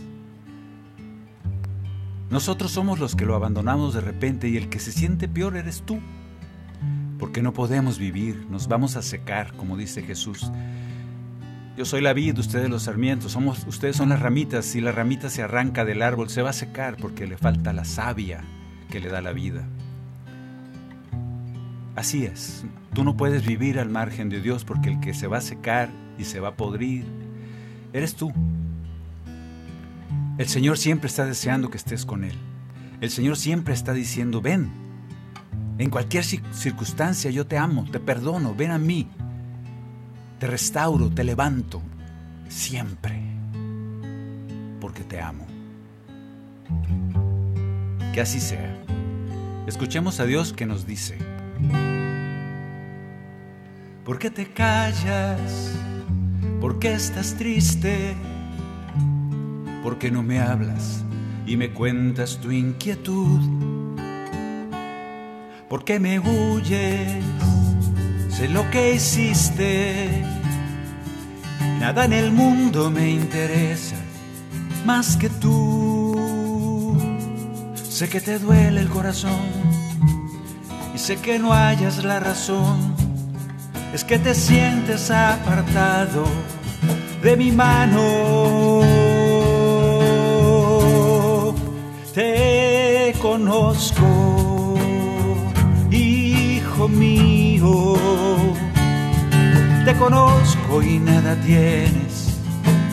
[2.29, 5.83] Nosotros somos los que lo abandonamos de repente y el que se siente peor eres
[5.83, 5.99] tú.
[7.19, 10.51] Porque no podemos vivir, nos vamos a secar, como dice Jesús.
[11.77, 14.65] Yo soy la vid, ustedes los sarmientos, somos, ustedes son las ramitas.
[14.65, 17.85] Si la ramita se arranca del árbol, se va a secar porque le falta la
[17.85, 18.43] savia
[18.89, 19.67] que le da la vida.
[21.97, 25.39] Así es, tú no puedes vivir al margen de Dios porque el que se va
[25.39, 25.89] a secar
[26.19, 27.05] y se va a podrir,
[27.91, 28.31] eres tú.
[30.37, 32.35] El Señor siempre está deseando que estés con Él.
[33.01, 34.69] El Señor siempre está diciendo, ven.
[35.79, 39.07] En cualquier circunstancia yo te amo, te perdono, ven a mí.
[40.37, 41.81] Te restauro, te levanto.
[42.47, 43.19] Siempre.
[44.79, 45.47] Porque te amo.
[48.13, 48.83] Que así sea.
[49.65, 51.17] Escuchemos a Dios que nos dice.
[54.05, 55.73] ¿Por qué te callas?
[56.61, 58.15] ¿Por qué estás triste?
[59.83, 61.03] ¿Por qué no me hablas
[61.45, 63.39] y me cuentas tu inquietud?
[65.69, 67.23] ¿Por qué me huyes?
[68.29, 70.23] Sé lo que hiciste.
[71.79, 73.97] Nada en el mundo me interesa
[74.85, 76.97] más que tú.
[77.75, 79.86] Sé que te duele el corazón
[80.97, 82.95] y sé que no hayas la razón
[83.93, 86.23] es que te sientes apartado
[87.21, 88.01] de mi mano.
[92.15, 94.73] Te conozco,
[95.91, 97.93] hijo mío.
[99.85, 102.39] Te conozco y nada tienes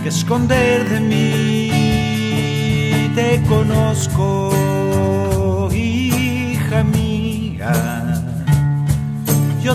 [0.03, 1.71] que esconder de mí.
[3.15, 4.44] Te conozco,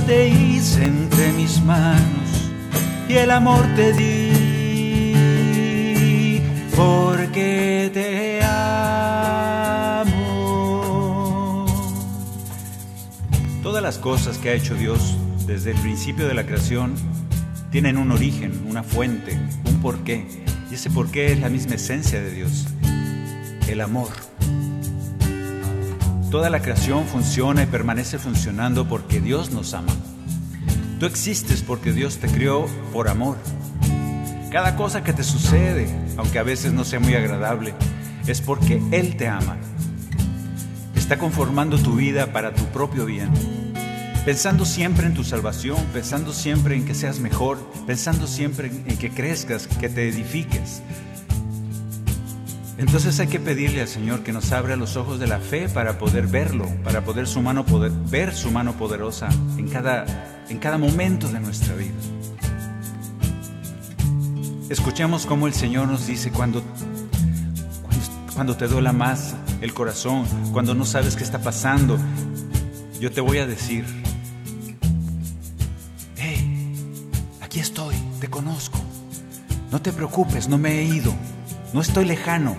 [0.06, 2.52] te hice entre mis manos
[3.08, 5.20] y el amor te di
[6.76, 10.06] porque te amo.
[13.64, 16.94] Todas las cosas que ha hecho Dios desde el principio de la creación
[17.72, 20.26] tienen un origen, una fuente, un porqué.
[20.72, 22.68] Y ese porqué es la misma esencia de Dios,
[23.68, 24.29] el amor.
[26.32, 29.92] Toda la creación funciona y permanece funcionando porque Dios nos ama.
[31.00, 33.38] Tú existes porque Dios te crió por amor.
[34.52, 37.74] Cada cosa que te sucede, aunque a veces no sea muy agradable,
[38.28, 39.58] es porque Él te ama.
[40.96, 43.32] Está conformando tu vida para tu propio bien.
[44.24, 47.58] Pensando siempre en tu salvación, pensando siempre en que seas mejor,
[47.88, 50.84] pensando siempre en que crezcas, que te edifiques,
[52.80, 55.98] entonces hay que pedirle al Señor que nos abra los ojos de la fe para
[55.98, 59.28] poder verlo, para poder, su mano poder ver su mano poderosa
[59.58, 60.06] en cada,
[60.48, 61.94] en cada momento de nuestra vida.
[64.70, 66.64] Escuchemos cómo el Señor nos dice cuando,
[67.82, 72.00] cuando, cuando te duela más el corazón, cuando no sabes qué está pasando,
[73.02, 73.84] yo te voy a decir,
[76.16, 76.74] hey,
[77.42, 78.80] aquí estoy, te conozco,
[79.70, 81.14] no te preocupes, no me he ido.
[81.74, 82.56] No estoy lejano.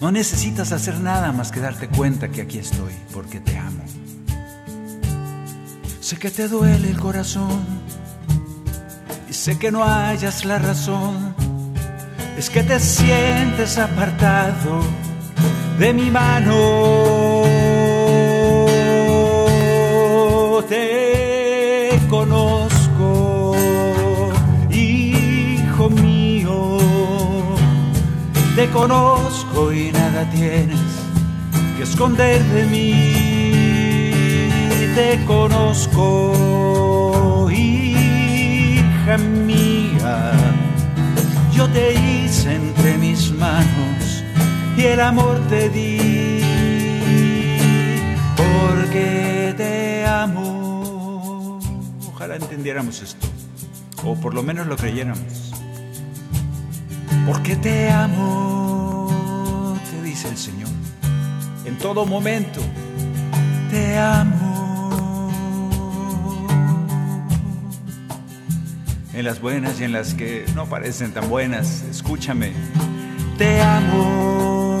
[0.00, 3.84] No necesitas hacer nada más que darte cuenta que aquí estoy porque te amo.
[6.00, 7.62] Sé que te duele el corazón
[9.28, 11.34] y sé que no hayas la razón.
[12.36, 14.82] Es que te sientes apartado
[15.78, 17.41] de mi mano.
[28.62, 30.78] Te conozco y nada tienes
[31.76, 32.92] que esconder de mí.
[34.94, 36.30] Te conozco,
[37.50, 40.30] hija mía.
[41.52, 44.22] Yo te hice entre mis manos
[44.76, 46.40] y el amor te di
[48.36, 51.58] porque te amo.
[52.14, 53.26] Ojalá entendiéramos esto,
[54.04, 55.41] o por lo menos lo creyéramos.
[57.26, 60.68] Porque te amo, te dice el Señor.
[61.64, 62.60] En todo momento,
[63.70, 65.30] te amo.
[69.14, 72.52] En las buenas y en las que no parecen tan buenas, escúchame.
[73.38, 74.78] Te amo.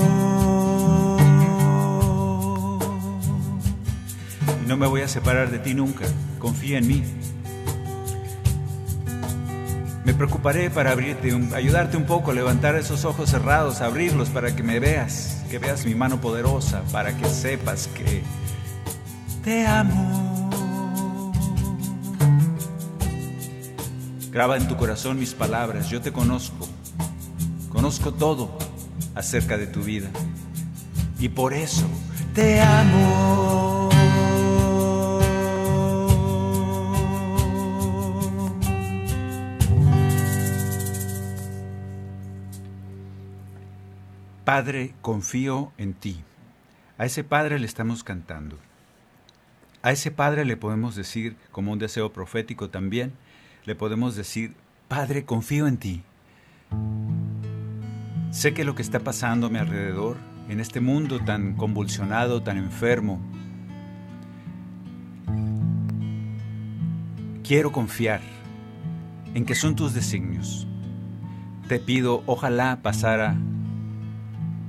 [4.64, 6.06] Y no me voy a separar de ti nunca.
[6.40, 7.04] Confía en mí.
[10.12, 14.78] Me preocuparé para abrirte, ayudarte un poco, levantar esos ojos cerrados, abrirlos para que me
[14.78, 18.22] veas, que veas mi mano poderosa, para que sepas que
[19.42, 21.32] te amo.
[24.30, 26.68] Graba en tu corazón mis palabras, yo te conozco,
[27.70, 28.58] conozco todo
[29.14, 30.10] acerca de tu vida
[31.18, 31.86] y por eso
[32.34, 33.71] te amo.
[44.44, 46.20] Padre, confío en ti.
[46.98, 48.58] A ese Padre le estamos cantando.
[49.82, 53.12] A ese Padre le podemos decir, como un deseo profético también,
[53.64, 54.54] le podemos decir,
[54.88, 56.02] Padre, confío en ti.
[58.32, 60.16] Sé que lo que está pasando a mi alrededor,
[60.48, 63.20] en este mundo tan convulsionado, tan enfermo,
[67.44, 68.22] quiero confiar
[69.34, 70.66] en que son tus designios.
[71.68, 73.36] Te pido, ojalá pasara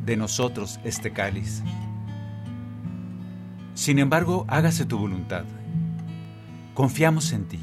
[0.05, 1.63] de nosotros este cáliz.
[3.73, 5.45] Sin embargo, hágase tu voluntad.
[6.73, 7.59] Confiamos en ti.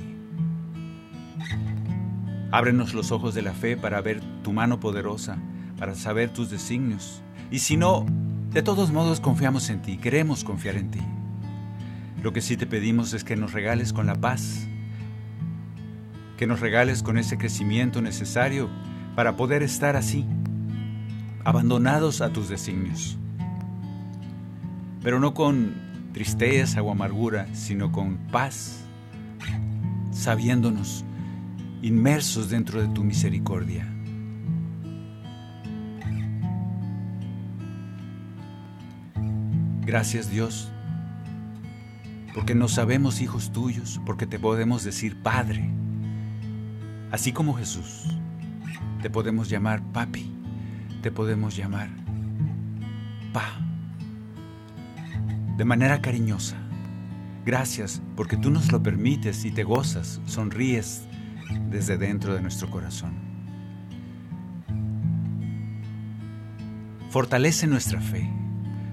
[2.52, 5.38] Ábrenos los ojos de la fe para ver tu mano poderosa,
[5.78, 7.22] para saber tus designios.
[7.50, 8.06] Y si no,
[8.50, 11.00] de todos modos confiamos en ti, queremos confiar en ti.
[12.22, 14.66] Lo que sí te pedimos es que nos regales con la paz,
[16.36, 18.68] que nos regales con ese crecimiento necesario
[19.14, 20.26] para poder estar así,
[21.44, 23.18] abandonados a tus designios.
[25.02, 25.74] Pero no con
[26.12, 28.84] tristeza o amargura, sino con paz,
[30.10, 31.04] sabiéndonos
[31.82, 33.86] inmersos dentro de tu misericordia.
[39.82, 40.70] Gracias Dios,
[42.34, 45.68] porque nos sabemos hijos tuyos, porque te podemos decir Padre,
[47.10, 48.04] así como Jesús.
[49.02, 50.30] Te podemos llamar papi,
[51.02, 51.88] te podemos llamar
[53.32, 53.60] pa,
[55.56, 56.56] de manera cariñosa.
[57.44, 61.06] Gracias porque tú nos lo permites y te gozas, sonríes
[61.70, 63.14] desde dentro de nuestro corazón.
[67.10, 68.30] Fortalece nuestra fe,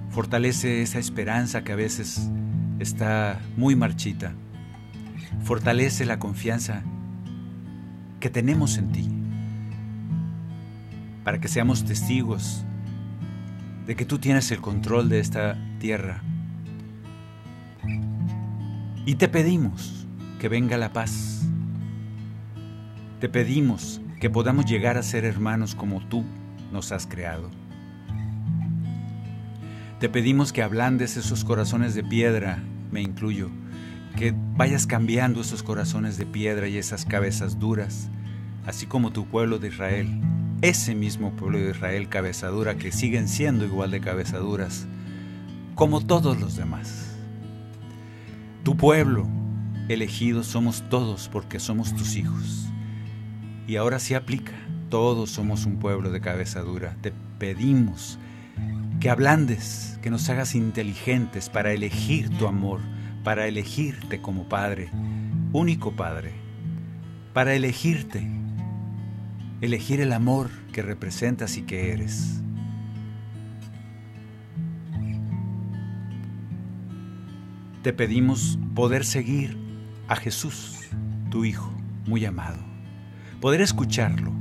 [0.09, 2.31] fortalece esa esperanza que a veces
[2.79, 4.33] está muy marchita,
[5.43, 6.83] fortalece la confianza
[8.19, 9.09] que tenemos en ti,
[11.27, 12.63] para que seamos testigos
[13.85, 16.23] de que tú tienes el control de esta tierra.
[19.05, 20.07] Y te pedimos
[20.39, 21.45] que venga la paz
[23.19, 26.23] te pedimos que podamos llegar a ser hermanos como tú
[26.71, 27.51] nos has creado.
[29.99, 33.49] Te pedimos que ablandes esos corazones de piedra, me incluyo,
[34.15, 38.09] que vayas cambiando esos corazones de piedra y esas cabezas duras,
[38.65, 40.21] así como tu pueblo de Israel,
[40.61, 44.87] ese mismo pueblo de Israel cabeza dura que siguen siendo igual de cabezaduras,
[45.75, 47.15] como todos los demás.
[48.63, 49.27] Tu pueblo
[49.87, 52.67] elegido somos todos porque somos tus hijos.
[53.67, 54.53] Y ahora sí aplica.
[54.89, 56.95] Todos somos un pueblo de cabeza dura.
[57.01, 58.17] Te pedimos
[58.99, 62.79] que ablandes, que nos hagas inteligentes para elegir tu amor,
[63.23, 64.89] para elegirte como Padre,
[65.53, 66.33] único Padre,
[67.33, 68.27] para elegirte,
[69.61, 72.41] elegir el amor que representas y que eres.
[77.83, 79.57] Te pedimos poder seguir
[80.07, 80.89] a Jesús,
[81.29, 81.71] tu Hijo,
[82.05, 82.67] muy amado
[83.39, 84.31] poder escucharlo,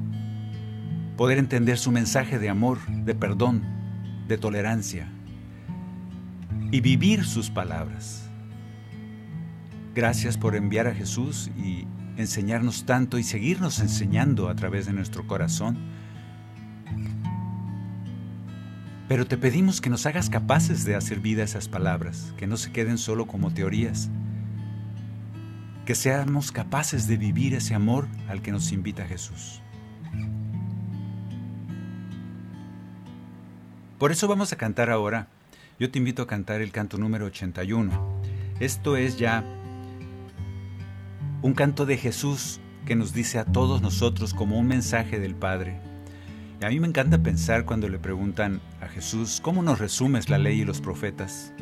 [1.17, 3.63] poder entender su mensaje de amor, de perdón,
[4.27, 5.09] de tolerancia
[6.71, 8.29] y vivir sus palabras.
[9.95, 11.87] Gracias por enviar a Jesús y
[12.17, 15.77] enseñarnos tanto y seguirnos enseñando a través de nuestro corazón.
[19.09, 22.73] Pero te pedimos que nos hagas capaces de hacer vida esas palabras, que no se
[22.73, 24.11] queden solo como teorías,
[25.85, 29.63] que seamos capaces de vivir ese amor al que nos invita Jesús.
[33.99, 35.29] Por eso vamos a cantar ahora.
[35.79, 38.21] Yo te invito a cantar el canto número 81.
[38.59, 39.45] Esto es ya
[41.47, 45.81] un canto de Jesús que nos dice a todos nosotros como un mensaje del Padre.
[46.61, 50.39] Y a mí me encanta pensar cuando le preguntan a Jesús, ¿cómo nos resumes la
[50.39, 51.53] ley y los profetas?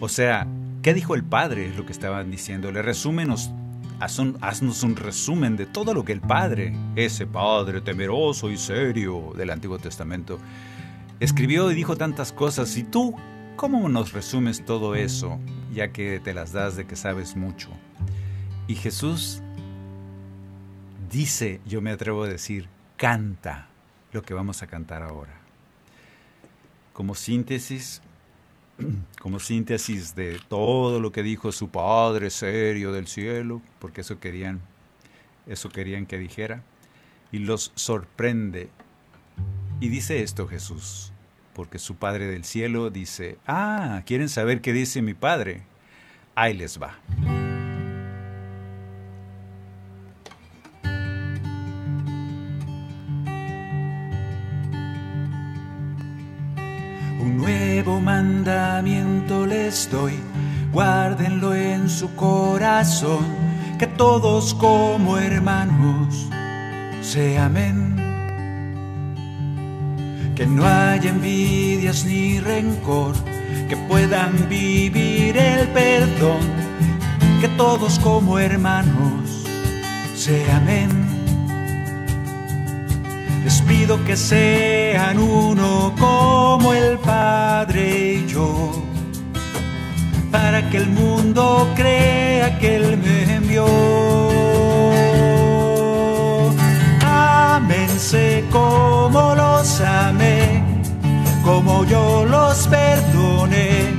[0.00, 0.46] O sea,
[0.82, 1.66] ¿Qué dijo el Padre?
[1.66, 2.72] Es lo que estaban diciendo.
[2.72, 3.50] Le resúmenos,
[3.98, 9.50] haznos un resumen de todo lo que el Padre, ese Padre temeroso y serio del
[9.50, 10.38] Antiguo Testamento,
[11.20, 12.78] escribió y dijo tantas cosas.
[12.78, 13.14] ¿Y tú
[13.56, 15.38] cómo nos resumes todo eso,
[15.70, 17.68] ya que te las das de que sabes mucho?
[18.70, 19.42] Y Jesús
[21.10, 23.66] dice, yo me atrevo a decir, canta
[24.12, 25.40] lo que vamos a cantar ahora.
[26.92, 28.00] Como síntesis,
[29.20, 34.60] como síntesis de todo lo que dijo su Padre serio del cielo, porque eso querían,
[35.48, 36.62] eso querían que dijera,
[37.32, 38.70] y los sorprende.
[39.80, 41.12] Y dice esto Jesús,
[41.54, 45.64] porque su Padre del cielo dice, ah, ¿quieren saber qué dice mi Padre?
[46.36, 47.00] Ahí les va.
[57.98, 60.20] Mandamiento les doy,
[60.70, 63.24] guárdenlo en su corazón,
[63.78, 66.28] que todos como hermanos
[67.00, 67.90] se amen.
[70.40, 73.14] que no haya envidias ni rencor,
[73.68, 76.40] que puedan vivir el perdón,
[77.42, 79.44] que todos como hermanos
[80.16, 80.99] se amen.
[83.44, 88.84] Les pido que sean uno como el Padre y yo,
[90.30, 93.66] para que el mundo crea que Él me envió.
[97.02, 100.62] Ámense como los amé,
[101.42, 103.94] como yo los perdoné,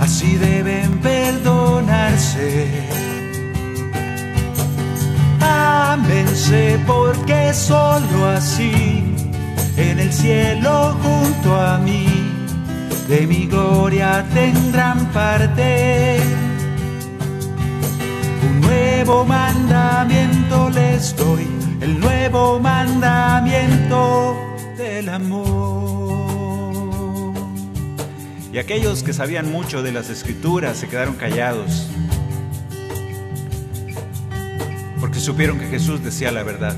[0.00, 3.11] así deben perdonarse.
[5.62, 9.14] Ámense porque solo así
[9.76, 12.06] en el cielo junto a mí
[13.08, 16.18] de mi gloria tendrán parte.
[18.48, 21.46] Un nuevo mandamiento les doy,
[21.80, 24.36] el nuevo mandamiento
[24.76, 25.72] del amor.
[28.52, 31.88] Y aquellos que sabían mucho de las escrituras se quedaron callados,
[35.02, 36.76] porque supieron que Jesús decía la verdad.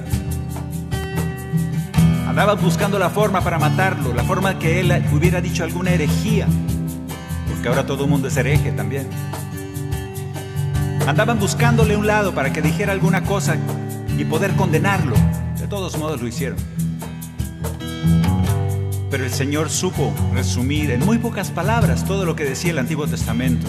[2.27, 6.47] Andaban buscando la forma para matarlo, la forma que él hubiera dicho alguna herejía,
[7.51, 9.11] porque ahora todo el mundo es hereje también.
[11.07, 13.59] Andaban buscándole un lado para que dijera alguna cosa
[14.17, 15.17] y poder condenarlo.
[15.61, 16.57] De todos modos lo hicieron.
[19.11, 23.07] Pero el Señor supo resumir en muy pocas palabras todo lo que decía el Antiguo
[23.07, 23.67] Testamento.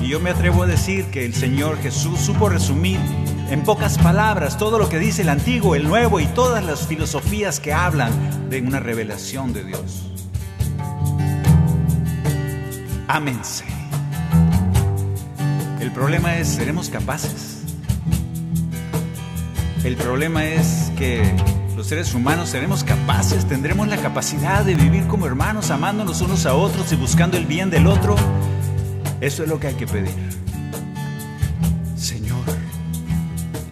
[0.00, 3.00] Y yo me atrevo a decir que el Señor Jesús supo resumir
[3.50, 7.58] en pocas palabras todo lo que dice el Antiguo, el Nuevo y todas las filosofías
[7.58, 8.12] que hablan
[8.48, 10.06] de una revelación de Dios.
[13.08, 13.64] Ámense.
[15.80, 17.62] El problema es, ¿seremos capaces?
[19.82, 21.22] El problema es que
[21.76, 26.54] los seres humanos seremos capaces, tendremos la capacidad de vivir como hermanos, amándonos unos a
[26.54, 28.14] otros y buscando el bien del otro.
[29.20, 30.14] Eso es lo que hay que pedir.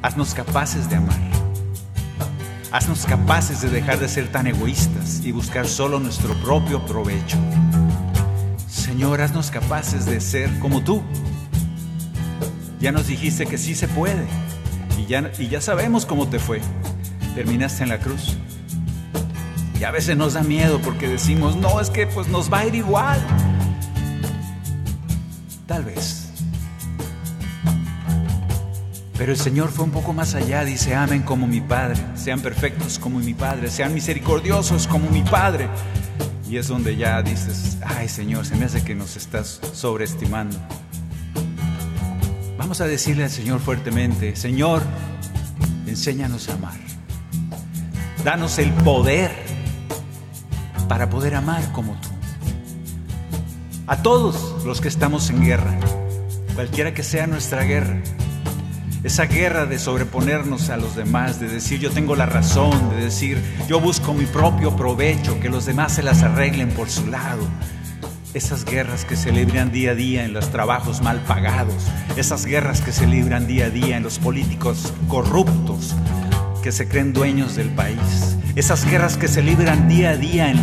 [0.03, 1.19] Haznos capaces de amar.
[2.71, 7.39] Haznos capaces de dejar de ser tan egoístas y buscar solo nuestro propio provecho.
[8.69, 11.03] Señor, haznos capaces de ser como tú.
[12.81, 14.27] Ya nos dijiste que sí se puede.
[14.99, 16.61] Y ya, y ya sabemos cómo te fue.
[17.35, 18.37] Terminaste en la cruz.
[19.81, 22.67] Y a veces nos da miedo porque decimos, no, es que pues nos va a
[22.67, 23.19] ir igual.
[25.67, 26.18] Tal vez.
[29.19, 33.01] Pero el Señor fue un poco más allá, dice, amen como mi Padre, sean perfectos
[33.01, 35.69] como mi Padre, sean misericordiosos como mi Padre.
[36.49, 40.57] Y es donde ya dices, ay Señor, se me hace que nos estás sobreestimando.
[42.57, 44.83] Vamos a decirle al Señor fuertemente, Señor,
[45.89, 46.79] enséñanos a amar.
[48.25, 49.33] Danos el poder
[50.89, 52.09] para poder amar como tú.
[53.89, 55.77] A todos los que estamos en guerra,
[56.55, 58.01] cualquiera que sea nuestra guerra,
[59.05, 63.41] esa guerra de sobreponernos a los demás, de decir yo tengo la razón, de decir
[63.69, 67.43] yo busco mi propio provecho, que los demás se las arreglen por su lado.
[68.35, 71.87] Esas guerras que se libran día a día en los trabajos mal pagados,
[72.17, 75.95] esas guerras que se libran día a día en los políticos corruptos
[76.63, 80.59] que se creen dueños del país, esas guerras que se libran día a día en,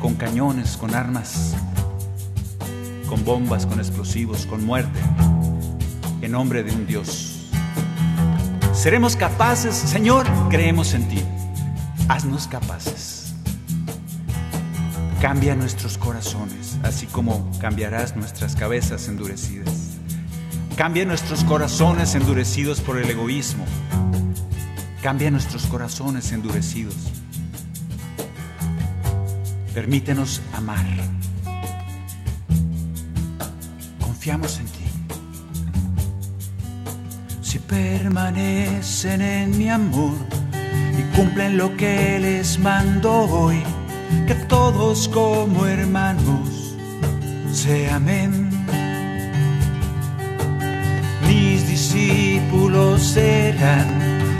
[0.00, 1.54] con cañones, con armas,
[3.08, 4.98] con bombas, con explosivos, con muerte,
[6.22, 7.25] en nombre de un Dios.
[8.86, 11.20] Seremos capaces, Señor, creemos en ti.
[12.06, 13.34] Haznos capaces.
[15.20, 19.96] Cambia nuestros corazones, así como cambiarás nuestras cabezas endurecidas.
[20.76, 23.64] Cambia nuestros corazones endurecidos por el egoísmo.
[25.02, 26.94] Cambia nuestros corazones endurecidos.
[29.74, 30.86] Permítenos amar.
[34.00, 34.75] Confiamos en ti.
[37.58, 40.14] Permanecen en mi amor
[40.98, 43.62] y cumplen lo que les mando hoy,
[44.26, 46.76] que todos como hermanos
[47.52, 48.50] se amen.
[51.26, 53.88] Mis discípulos serán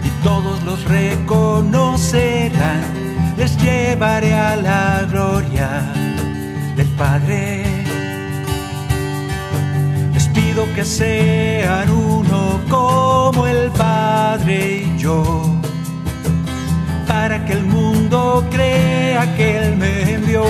[0.04, 2.82] y todos los reconocerán,
[3.36, 5.82] les llevaré a la gloria
[6.76, 7.75] del Padre.
[10.56, 15.42] Que sean uno como el Padre y yo,
[17.06, 20.44] para que el mundo crea que Él me envió.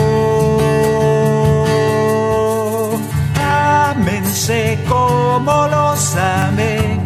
[3.36, 6.98] Ámense como los amé,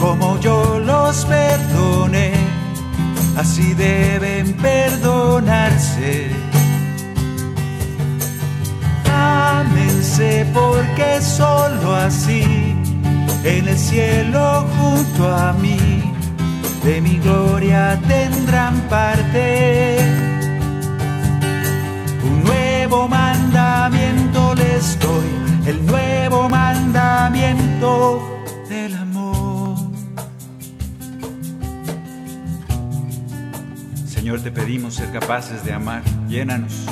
[0.00, 2.32] como yo los perdoné,
[3.36, 6.41] así deben perdonarse
[10.16, 12.42] sé porque solo así,
[13.44, 15.78] en el cielo junto a mí,
[16.84, 19.96] de mi gloria tendrán parte.
[22.24, 25.30] Un nuevo mandamiento les doy,
[25.66, 28.20] el nuevo mandamiento
[28.68, 29.76] del amor.
[34.06, 36.02] Señor, te pedimos ser capaces de amar.
[36.28, 36.86] Llénanos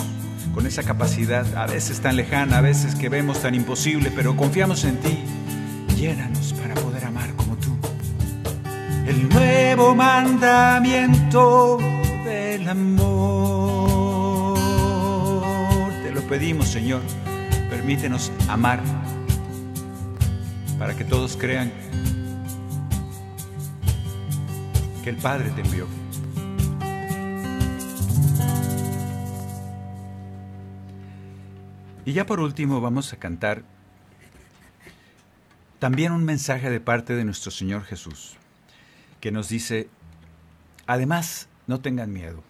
[0.55, 4.85] con esa capacidad, a veces tan lejana, a veces que vemos tan imposible, pero confiamos
[4.85, 5.19] en ti.
[5.97, 7.77] Llénanos para poder amar como tú.
[9.07, 11.79] El nuevo mandamiento
[12.25, 14.59] del amor.
[16.03, 17.03] Te lo pedimos, Señor.
[17.69, 18.81] Permítenos amar
[20.79, 21.71] para que todos crean
[25.05, 26.00] que el Padre te envió.
[32.11, 33.63] Y ya por último vamos a cantar
[35.79, 38.35] también un mensaje de parte de nuestro Señor Jesús,
[39.21, 39.89] que nos dice,
[40.89, 42.43] además, no tengan miedo,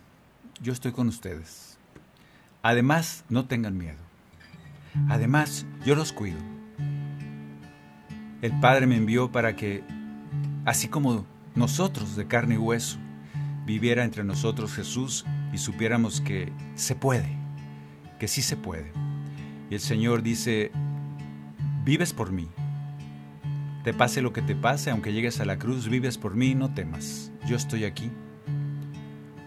[0.63, 1.77] yo estoy con ustedes.
[2.63, 3.99] Además, no tengan miedo.
[5.11, 6.39] Además, yo los cuido.
[8.41, 9.85] El Padre me envió para que,
[10.65, 12.97] así como nosotros de carne y hueso,
[13.67, 17.37] viviera entre nosotros Jesús y supiéramos que se puede,
[18.19, 19.10] que sí se puede.
[19.71, 20.73] Y el Señor dice,
[21.85, 22.49] vives por mí.
[23.85, 26.75] Te pase lo que te pase, aunque llegues a la cruz, vives por mí, no
[26.75, 27.31] temas.
[27.47, 28.11] Yo estoy aquí.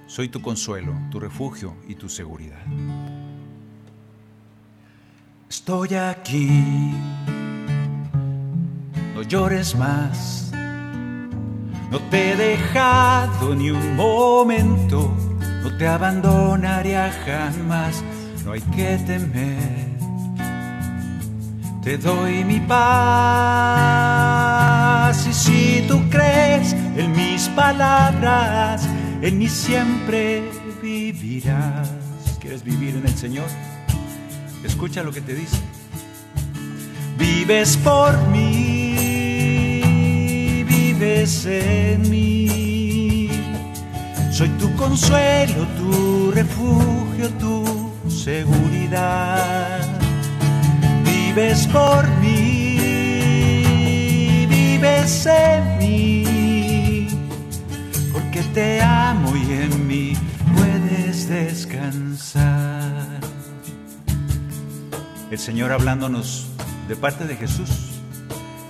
[0.07, 2.63] Soy tu consuelo, tu refugio y tu seguridad.
[5.49, 6.93] Estoy aquí.
[9.13, 10.53] No llores más.
[11.91, 15.13] No te he dejado ni un momento.
[15.63, 16.95] No te abandonaré
[17.25, 18.01] jamás.
[18.45, 19.92] No hay que temer
[21.83, 22.77] te doy mi paz.
[25.27, 28.87] Y si tú crees en mis palabras,
[29.21, 30.49] en mí siempre
[30.81, 31.91] vivirás.
[32.39, 33.45] ¿Quieres vivir en el Señor?
[34.63, 35.57] Escucha lo que te dice.
[37.17, 39.83] Vives por mí,
[40.67, 43.29] vives en mí.
[44.31, 49.92] Soy tu consuelo, tu refugio, tu seguridad
[51.35, 52.77] vives por mí,
[54.47, 57.07] vives en mí,
[58.11, 60.13] porque te amo y en mí
[60.55, 63.19] puedes descansar.
[65.31, 66.45] El Señor hablándonos
[66.87, 67.69] de parte de Jesús,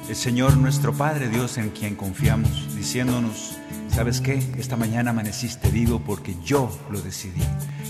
[0.07, 3.57] el Señor nuestro Padre Dios en quien confiamos, diciéndonos,
[3.89, 4.37] ¿sabes qué?
[4.57, 7.43] Esta mañana amaneciste vivo porque yo lo decidí.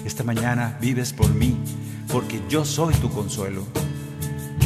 [0.03, 1.59] Esta mañana vives por mí,
[2.11, 3.67] porque yo soy tu consuelo.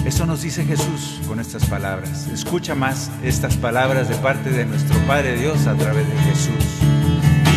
[0.06, 2.28] Eso nos dice Jesús con estas palabras.
[2.28, 6.66] Escucha más estas palabras de parte de nuestro Padre Dios a través de Jesús.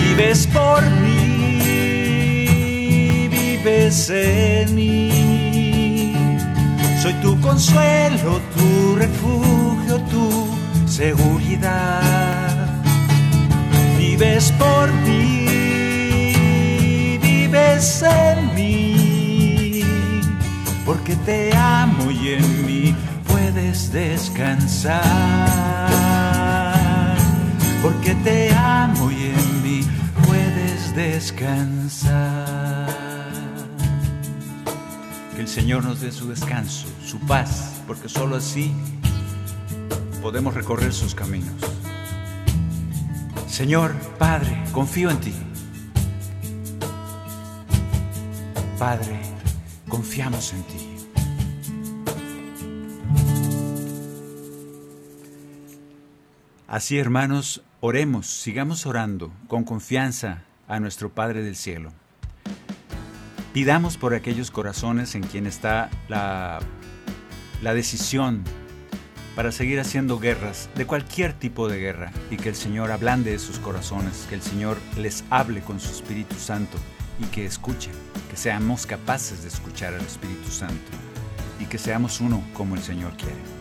[0.09, 1.59] Vives por mí,
[3.29, 6.15] vives en mí.
[7.03, 10.49] Soy tu consuelo, tu refugio, tu
[10.87, 12.67] seguridad.
[13.97, 15.47] Vives por mí,
[17.23, 19.00] vives en mí
[20.91, 22.97] porque te amo y en mí
[23.29, 24.99] puedes descansar.
[27.81, 29.83] Porque te amo y en mí
[30.27, 32.89] puedes descansar.
[35.37, 38.75] Que el Señor nos dé su descanso, su paz, porque solo así
[40.21, 41.55] podemos recorrer sus caminos.
[43.47, 45.35] Señor, Padre, confío en ti.
[48.77, 49.21] Padre,
[49.91, 50.80] confiamos en ti.
[56.71, 61.91] Así, hermanos, oremos, sigamos orando con confianza a nuestro Padre del Cielo.
[63.53, 66.61] Pidamos por aquellos corazones en quien está la,
[67.61, 68.45] la decisión
[69.35, 73.59] para seguir haciendo guerras, de cualquier tipo de guerra, y que el Señor ablande sus
[73.59, 76.79] corazones, que el Señor les hable con su Espíritu Santo
[77.19, 77.95] y que escuchen,
[78.31, 80.93] que seamos capaces de escuchar al Espíritu Santo
[81.59, 83.60] y que seamos uno como el Señor quiere.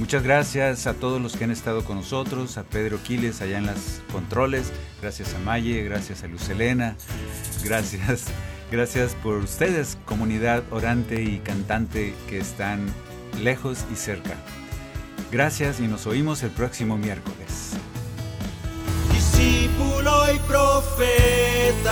[0.00, 3.66] Muchas gracias a todos los que han estado con nosotros, a Pedro Quiles allá en
[3.66, 4.72] las controles,
[5.02, 6.96] gracias a Maye, gracias a Lucelena,
[7.62, 8.28] gracias,
[8.72, 12.86] gracias por ustedes, comunidad orante y cantante que están
[13.42, 14.36] lejos y cerca.
[15.30, 17.72] Gracias y nos oímos el próximo miércoles.
[19.12, 21.90] Discípulo y profeta